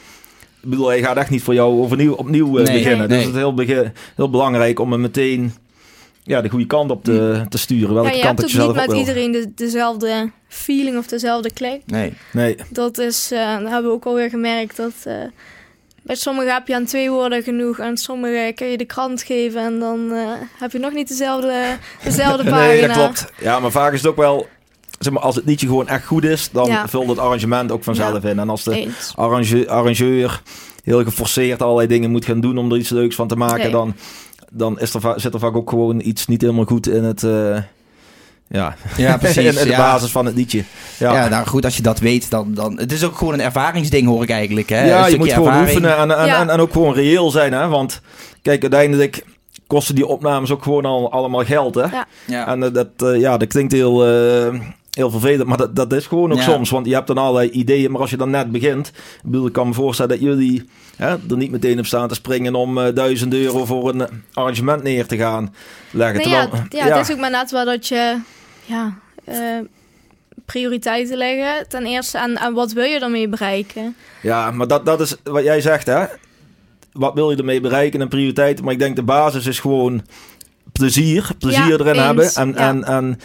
[0.64, 3.08] Ik bedoel, hij gaat echt niet voor jou overnieuw, opnieuw eh, Nee, beginnen.
[3.10, 3.18] nee.
[3.18, 5.54] Dus het is heel, heel belangrijk om hem meteen
[6.24, 7.94] ja, de goede kant op te, te sturen.
[7.94, 9.00] Welke Ja, je kant hebt dat ook niet met wil.
[9.00, 11.82] iedereen de, dezelfde feeling of dezelfde klik.
[11.86, 12.14] Nee.
[12.34, 14.78] Nee, Dat is, eh dat hebben we ook alweer gemerkt.
[14.78, 15.14] Dat eh,
[16.04, 17.80] bij sommigen heb je aan twee woorden genoeg.
[17.80, 20.28] Aan sommigen kun je de krant geven en dan eh,
[20.60, 22.68] heb je nog niet dezelfde, dezelfde pagina.
[22.68, 23.32] nee, dat klopt.
[23.40, 24.48] Ja, maar vaak is het ook wel...
[25.02, 26.88] Zeg maar, als het liedje gewoon echt goed is, dan Ja.
[26.88, 28.30] vult het arrangement ook vanzelf Ja.
[28.30, 28.40] in.
[28.40, 30.42] En als de arrangeur, arrangeur
[30.84, 33.72] heel geforceerd allerlei dingen moet gaan doen om er iets leuks van te maken, Nee.
[33.72, 33.96] dan,
[34.52, 37.24] dan is er, zit er vaak ook gewoon iets niet helemaal goed in het.
[37.24, 37.58] eh,
[38.48, 39.38] ja, Ja, precies.
[39.38, 39.78] in, in de ja.
[39.78, 40.64] basis van het liedje.
[40.98, 41.28] Ja, Ja.
[41.28, 42.78] nou goed, als je dat weet, dan, dan...
[42.80, 44.70] Het is ook gewoon een ervaringsding, hoor ik eigenlijk.
[44.70, 44.86] Hè?
[44.88, 45.70] Ja, je moet gewoon ervaring.
[45.76, 46.40] oefenen en, en, Ja.
[46.42, 47.54] en, en ook gewoon reëel zijn.
[47.54, 47.68] Hè?
[47.68, 48.02] Want
[48.42, 49.26] kijk, uiteindelijk
[49.68, 51.76] kosten die opnames ook gewoon al, allemaal geld.
[51.76, 51.82] Hè?
[51.82, 52.06] Ja.
[52.28, 52.48] Ja.
[52.48, 54.60] En eh, dat, eh, ja, dat klinkt heel, eh,
[54.92, 56.44] heel vervelend, maar dat, dat is gewoon ook Ja.
[56.44, 56.70] soms.
[56.70, 58.88] Want je hebt dan allerlei ideeën, maar als je dan net begint...
[58.88, 62.16] Ik, bedoel, ik kan me voorstellen dat jullie hè, er niet meteen op staan te
[62.16, 62.56] springen...
[62.56, 65.54] om eh, 1000 euro voor een arrangement neer te gaan
[65.92, 66.18] leggen.
[66.18, 68.20] Nee, ja, ja, het is ook maar net wel dat je...
[68.66, 69.38] Ja, eh,
[70.46, 71.68] prioriteiten leggen.
[71.70, 73.96] Ten eerste, en, en wat wil je daarmee bereiken?
[74.22, 76.06] Ja, maar dat, dat is wat jij zegt, hè?
[76.92, 78.64] Wat wil je ermee bereiken en prioriteiten?
[78.64, 80.02] Maar ik denk de basis is gewoon
[80.72, 81.30] plezier.
[81.40, 82.34] Plezier Ja, erin eens, hebben.
[82.36, 82.70] En, ja.
[82.70, 83.20] en, en,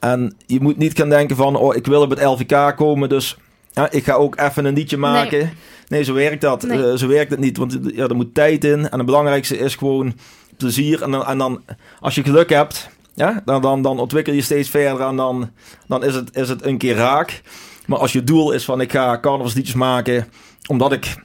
[0.00, 3.36] en je moet niet gaan denken van, oh, ik wil op het LVK komen, dus
[3.72, 5.52] ja, ik ga ook even een liedje maken.
[5.88, 6.62] Nee, zo werkt dat.
[6.62, 6.90] Nee.
[6.90, 8.88] Eh, zo werkt het niet, want ja, er moet tijd in.
[8.90, 10.14] En het belangrijkste is gewoon
[10.56, 11.02] plezier.
[11.02, 11.60] En dan, en dan
[12.00, 15.50] als je geluk hebt, ja, dan, dan, dan ontwikkel je steeds verder en dan,
[15.86, 17.42] dan is, het, is het een keer raak.
[17.86, 20.26] Maar als je doel is van ik ga carnavalsliedjes maken
[20.68, 21.16] omdat ik,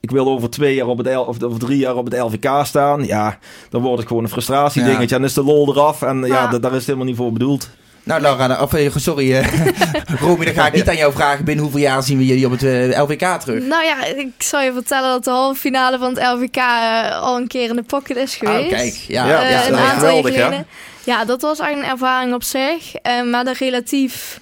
[0.00, 2.64] ik wil over twee jaar op het L, of over drie jaar op het LVK
[2.66, 3.38] staan, ja,
[3.70, 4.88] dan wordt het gewoon een frustratie Ja.
[4.88, 5.16] dingetje.
[5.16, 6.46] En is de lol eraf en ja, Ja.
[6.46, 7.70] da- daar is het helemaal niet voor bedoeld.
[8.08, 9.46] Nou, Laura, of, eh, sorry, eh,
[10.20, 11.44] Romy, dan ga ik niet aan jou vragen.
[11.44, 13.62] Binnen hoeveel jaar zien we jullie op het eh, LVK terug?
[13.62, 17.36] Nou ja, ik zal je vertellen dat de halve finale van het LVK eh, al
[17.36, 18.72] een keer in de pocket is geweest.
[18.72, 19.26] Oh, kijk, ja.
[19.28, 20.66] Ja, ja, een aantal geweldig, geleden.
[21.04, 22.92] Ja, dat was eigenlijk een ervaring op zich.
[23.30, 24.40] maar een relatief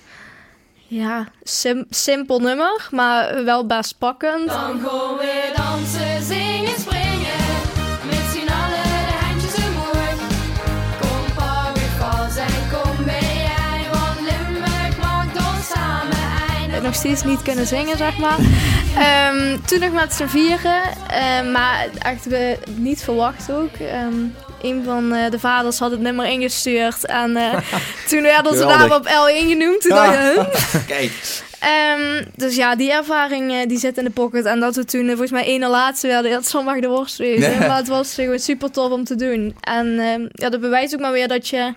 [0.88, 4.48] ja, sim- simpel nummer, maar wel best pakkend.
[4.48, 4.80] Dan
[5.18, 5.45] weer
[16.86, 18.38] nog steeds niet kunnen zingen, zeg maar.
[18.96, 23.74] Ehm, toen nog met z'n vieren, eh, maar echt we, niet verwacht ook.
[23.74, 24.14] Ehm,
[24.62, 27.52] een van eh, de vaders had het nummer ingestuurd en eh,
[28.10, 29.80] toen werden ze daar op L1 genoemd.
[29.80, 30.06] Toen Ah.
[30.06, 30.86] dacht huh?
[30.96, 34.44] Kijk, Ehm, dus ja, die ervaring die zit in de pocket.
[34.44, 37.16] En dat we toen volgens mij één na laatste werden, dat zal maar de worst
[37.16, 37.58] wezen.
[37.58, 39.56] Maar het was gewoon super tof om te doen.
[39.60, 39.86] En
[40.32, 41.74] ja, dat bewijst ook maar weer dat je...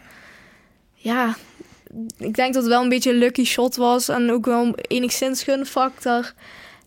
[0.93, 1.35] Ja,
[2.17, 4.09] ik denk dat het wel een beetje een lucky shot was.
[4.09, 6.33] En ook wel enigszins gunfactor.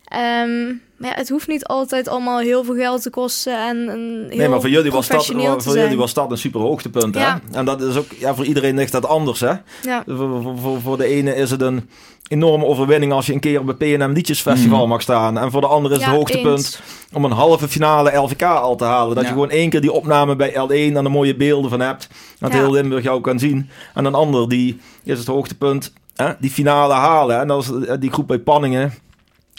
[0.03, 0.73] Ehm
[1.03, 3.67] maar ja, het hoeft niet altijd allemaal heel veel geld te kosten.
[3.67, 5.25] En, en heel Nee, maar voor jullie was dat,
[5.57, 7.15] voor jullie was dat een super hoogtepunt.
[7.15, 7.41] Ja.
[7.51, 7.57] Hè?
[7.57, 9.39] En dat is ook, ja, voor iedereen ligt dat anders.
[9.39, 9.51] Hè?
[9.81, 11.89] Ja, Voor, voor, voor, de ene is het een
[12.27, 14.89] enorme overwinning als je een keer op het PNM Liedjesfestival Mhm.
[14.89, 15.37] mag staan.
[15.37, 16.79] En voor de andere is ja, het hoogtepunt eens.
[17.13, 19.15] om een halve finale LVK al te halen.
[19.15, 19.29] Dat Ja.
[19.29, 22.07] je gewoon één keer die opname bij L1 en er mooie beelden van hebt.
[22.39, 22.57] Dat Ja.
[22.57, 23.69] heel Limburg jou kan zien.
[23.93, 27.39] En een ander die is het hoogtepunt, hè, die finale halen.
[27.39, 28.93] En dat is eh, die groep bij Panningen.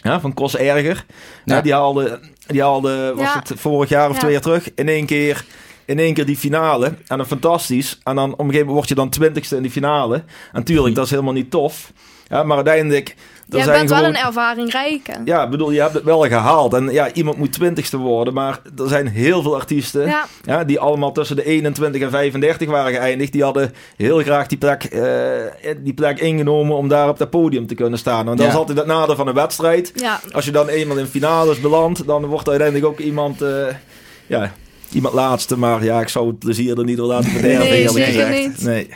[0.05, 1.05] Ja, van Kos Erger.
[1.45, 1.55] Ja.
[1.55, 3.39] Ja, die haalde, die haalde was Ja.
[3.43, 4.19] het vorig jaar of Ja.
[4.19, 5.45] twee jaar terug, in één keer
[5.85, 6.85] in één keer die finale.
[7.07, 7.99] En dan fantastisch.
[8.03, 10.23] En dan op een gegeven moment word je dan twintigste in die finale.
[10.51, 11.91] En tuurlijk, dat is helemaal niet tof.
[12.27, 13.15] Ja, maar uiteindelijk...
[13.49, 15.21] Je bent gewoon, wel een ervaring rijken.
[15.25, 16.73] Ja, ik bedoel, je hebt het wel gehaald.
[16.73, 18.33] En ja, iemand moet twintigste worden.
[18.33, 20.05] Maar er zijn heel veel artiesten...
[20.07, 20.25] Ja.
[20.43, 23.31] Ja, die allemaal tussen de 21 en 35 waren geëindigd.
[23.31, 25.01] Die hadden heel graag die plek, eh,
[25.83, 28.25] die plek ingenomen om daar op dat podium te kunnen staan.
[28.25, 28.51] Want dat Ja.
[28.53, 29.91] is altijd het nadeel van een wedstrijd.
[29.95, 30.19] ja.
[30.31, 33.65] Als je dan eenmaal in finales belandt, dan wordt uiteindelijk ook iemand, eh,
[34.27, 34.51] ja,
[34.91, 35.57] iemand laatste.
[35.57, 38.61] Maar ja, ik zou het plezier er niet door laten bederven, Nee, eerlijk zeker niet.
[38.61, 38.89] Nee.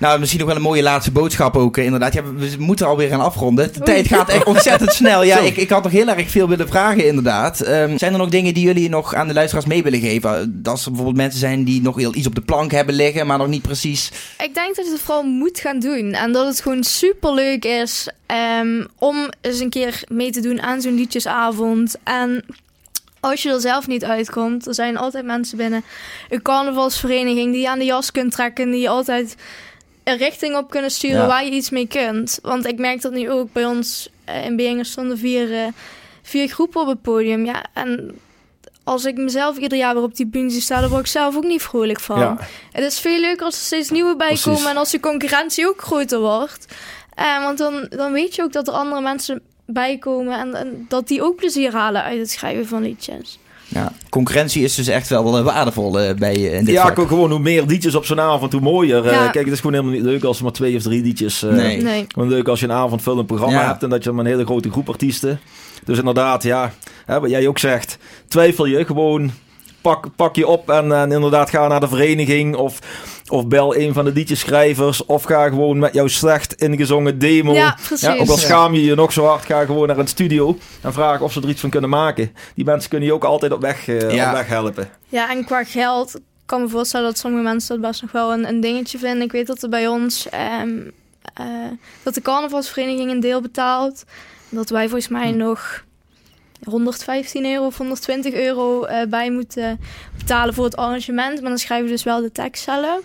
[0.00, 1.76] Nou misschien nog wel een mooie laatste boodschap ook.
[1.76, 3.72] eh, inderdaad, ja, we moeten alweer gaan afronden.
[3.72, 5.22] De tijd gaat echt ontzettend snel.
[5.22, 7.60] Ja, ik, ik had nog heel erg veel willen vragen inderdaad.
[7.60, 10.62] Ehm, zijn er nog dingen die jullie nog aan de luisteraars mee willen geven?
[10.62, 13.38] Dat er bijvoorbeeld mensen zijn die nog heel iets op de plank hebben liggen, maar
[13.38, 14.10] nog niet precies...
[14.38, 16.12] Ik denk dat je het vooral moet gaan doen.
[16.12, 20.62] En dat het gewoon super leuk is ehm, om eens een keer mee te doen
[20.62, 21.96] aan zo'n liedjesavond.
[22.04, 22.44] En
[23.20, 25.84] als je er zelf niet uitkomt, er zijn altijd mensen binnen
[26.28, 28.70] een carnavalsvereniging die je aan de jas kunt trekken.
[28.70, 29.36] Die je altijd
[30.04, 31.26] een richting op kunnen sturen Ja.
[31.26, 32.38] waar je iets mee kunt.
[32.42, 35.66] Want ik merk dat nu ook bij ons eh, in Bingen stonden vier, eh,
[36.22, 37.44] vier groepen op het podium.
[37.44, 38.18] Ja, en
[38.84, 41.36] als ik mezelf ieder jaar weer op die bühne zie staan, dan word ik zelf
[41.36, 42.18] ook niet vrolijk van.
[42.18, 42.36] Ja.
[42.72, 44.44] Het is veel leuker als er steeds nieuwe bij Precies.
[44.44, 46.66] komen en als de concurrentie ook groter wordt.
[47.14, 50.84] Eh, want dan, dan weet je ook dat er andere mensen bij komen en, en
[50.88, 53.38] dat die ook plezier halen uit het schrijven van liedjes.
[53.74, 57.08] Ja, concurrentie is dus echt wel waardevol eh, bij eh, in dit Ja, vak.
[57.08, 59.06] gewoon hoe meer liedjes op zo'n avond, hoe mooier.
[59.06, 61.42] Eh, kijk, het is gewoon helemaal niet leuk als er maar twee of drie liedjes...
[61.42, 61.82] eh, Nee.
[61.82, 62.06] Nee.
[62.14, 63.66] Leuk als je een avondvullend programma Ja.
[63.66, 65.40] hebt en dat je een hele grote groep artiesten.
[65.84, 66.72] Dus inderdaad, ja,
[67.06, 67.98] hè, wat jij ook zegt,
[68.28, 69.30] twijfel je gewoon,
[69.80, 72.78] pak, pak je op en, en inderdaad ga naar de vereniging of,
[73.28, 77.52] of bel een van de liedjeschrijvers of ga gewoon met jouw slecht ingezongen demo.
[77.52, 78.06] Ja, precies.
[78.06, 80.92] Ja, ook al schaam je je nog zo hard, ga gewoon naar een studio en
[80.92, 82.32] vraag of ze er iets van kunnen maken.
[82.54, 84.26] Die mensen kunnen je ook altijd op weg, eh, Ja.
[84.28, 84.88] op weg helpen.
[85.08, 88.32] Ja, en qua geld ik kan me voorstellen dat sommige mensen dat best nog wel
[88.32, 89.22] een, een dingetje vinden.
[89.22, 90.78] Ik weet dat er bij ons ehm,
[91.34, 91.46] eh,
[92.02, 94.04] dat de carnavalsvereniging een deel betaalt.
[94.48, 95.84] Dat wij volgens mij nog
[96.64, 99.80] 115 euro of 120 euro eh, bij moeten
[100.18, 101.40] betalen voor het arrangement.
[101.40, 103.00] Maar dan schrijven we dus wel de tekst zelf.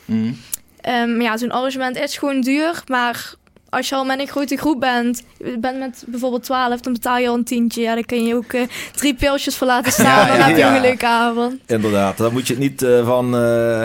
[0.85, 2.83] Maar ja, zo'n arrangement is gewoon duur.
[2.87, 3.35] Maar
[3.69, 7.17] als je al met een grote groep bent, je bent met bijvoorbeeld 12, dan betaal
[7.17, 7.81] je al een tientje.
[7.81, 8.61] Ja, dan kun je ook eh,
[8.95, 10.27] drie pilsjes voor laten staan.
[10.27, 10.75] Ja, dan ja, heb je ja.
[10.75, 11.59] een leuke avond.
[11.65, 13.29] Inderdaad, dan moet je het niet eh, van,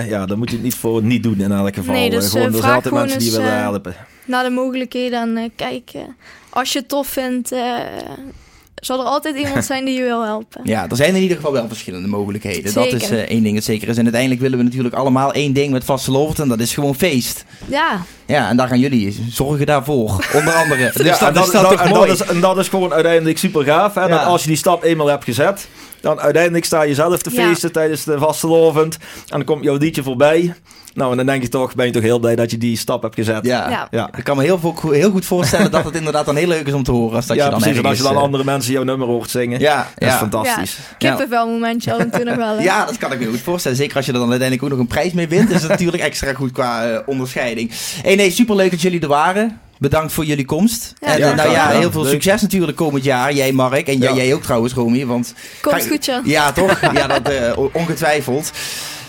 [0.08, 1.94] ja, dan moet je het niet voor niet doen in elk geval.
[1.94, 3.94] Nee, dus, gewoon, er zijn altijd mensen die willen helpen.
[4.24, 6.16] Naar de mogelijkheden en kijken.
[6.48, 7.52] Als je het tof vindt,
[8.80, 10.60] zal er altijd iemand zijn die je wil helpen.
[10.64, 12.74] Ja, er zijn in ieder geval wel verschillende mogelijkheden.
[12.74, 13.96] Dat is eh, één ding dat zeker is.
[13.96, 16.38] En uiteindelijk willen we natuurlijk allemaal één ding met Vastelovend.
[16.38, 17.44] En dat is gewoon feest.
[17.66, 20.26] Ja, Ja, en daar gaan jullie zorgen daarvoor.
[20.34, 20.90] Onder andere.
[21.00, 23.64] Dus Ja, dat, en, dat, is en, dat is, en dat is gewoon uiteindelijk super
[23.64, 23.94] gaaf.
[23.94, 24.00] Hè?
[24.00, 24.08] Ja.
[24.08, 25.68] Dat als je die stap eenmaal hebt gezet,
[26.00, 27.46] dan uiteindelijk sta je zelf te Ja.
[27.48, 28.94] feesten tijdens de vastelovend.
[28.94, 30.54] En dan komt jouw liedje voorbij.
[30.94, 33.02] Nou, en dan denk je toch, ben je toch heel blij dat je die stap
[33.02, 33.44] hebt gezet.
[33.46, 33.70] Ja.
[33.70, 33.88] Ja.
[33.90, 34.10] Ja.
[34.16, 36.72] Ik kan me heel, veel- heel goed voorstellen dat het inderdaad dan heel leuk is
[36.72, 37.16] om te horen.
[37.16, 37.78] Als dat ja, je dan precies.
[37.78, 39.58] En als je dan ergens, andere mensen jouw nummer hoort zingen.
[39.58, 40.18] eh, Ja, Dat is ja.
[40.18, 40.78] fantastisch.
[40.98, 42.56] kippenvel momentje al nog wel.
[42.56, 42.62] hè.
[42.62, 43.76] Ja, dat kan ik me goed voorstellen.
[43.76, 45.50] Zeker als je er dan uiteindelijk ook nog een prijs mee wint.
[45.50, 47.70] is het natuurlijk extra goed qua eh, onderscheiding.
[48.02, 49.60] Hey, nee, superleuk dat jullie er waren.
[49.80, 50.92] Bedankt voor jullie komst.
[51.00, 52.12] Ja, en ja, eh, nou ja, heel veel Leuk.
[52.12, 53.32] succes natuurlijk komend jaar.
[53.32, 54.16] Jij Mark en jij, Ja.
[54.16, 55.06] jij ook trouwens Romy.
[55.06, 56.20] Want Komt goed, ja.
[56.24, 56.80] Ja, toch?
[56.92, 58.50] Ja, dat eh, ongetwijfeld.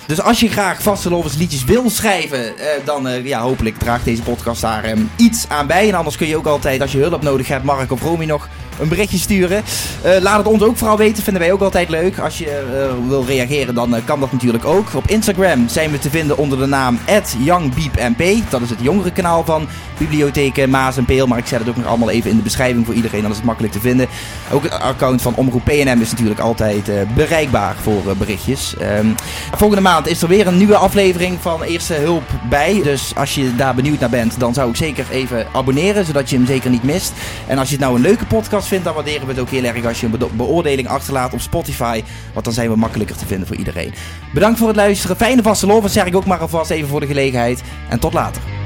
[0.06, 4.22] Dus als je graag vastelovens liedjes wil schrijven, eh, dan eh, ja, hopelijk draagt deze
[4.22, 5.88] podcast daar eh, iets aan bij.
[5.88, 8.48] En anders kun je ook altijd, als je hulp nodig hebt, Mark of Romy nog
[8.82, 9.64] een berichtje sturen.
[10.02, 12.20] Eh, laat het ons ook vooral weten, vinden wij ook altijd leuk.
[12.20, 14.96] Als je eh, wil reageren, dan eh, kan dat natuurlijk ook.
[14.96, 17.00] Op Instagram zijn we te vinden onder de naam
[17.44, 18.50] @youngbeepmp.
[18.50, 19.68] Dat is het jongere kanaal van
[19.98, 21.28] Bibliotheek Maas en Peel.
[21.28, 23.38] Maar ik zet het ook nog allemaal even in de beschrijving voor iedereen, dan is
[23.38, 24.08] het makkelijk te vinden.
[24.52, 28.76] Ook het account van Omroep PNM is natuurlijk altijd bereikbaar voor berichtjes.
[28.78, 29.08] Ehm,
[29.56, 32.82] volgende maand is er weer een nieuwe aflevering van Eerste Hulp bij.
[32.84, 36.36] Dus als je daar benieuwd naar bent, dan zou ik zeker even abonneren, zodat je
[36.36, 37.14] hem zeker niet mist.
[37.48, 39.64] En als je het nou een leuke podcast vindt, dan waarderen we het ook heel
[39.64, 42.04] erg als je een beoordeling achterlaat op Spotify.
[42.34, 43.94] Want dan zijn we makkelijker te vinden voor iedereen.
[44.34, 45.16] Bedankt voor het luisteren.
[45.16, 47.62] Fijne vaste zeg ik ook maar alvast even voor de gelegenheid.
[47.90, 48.61] En tot later.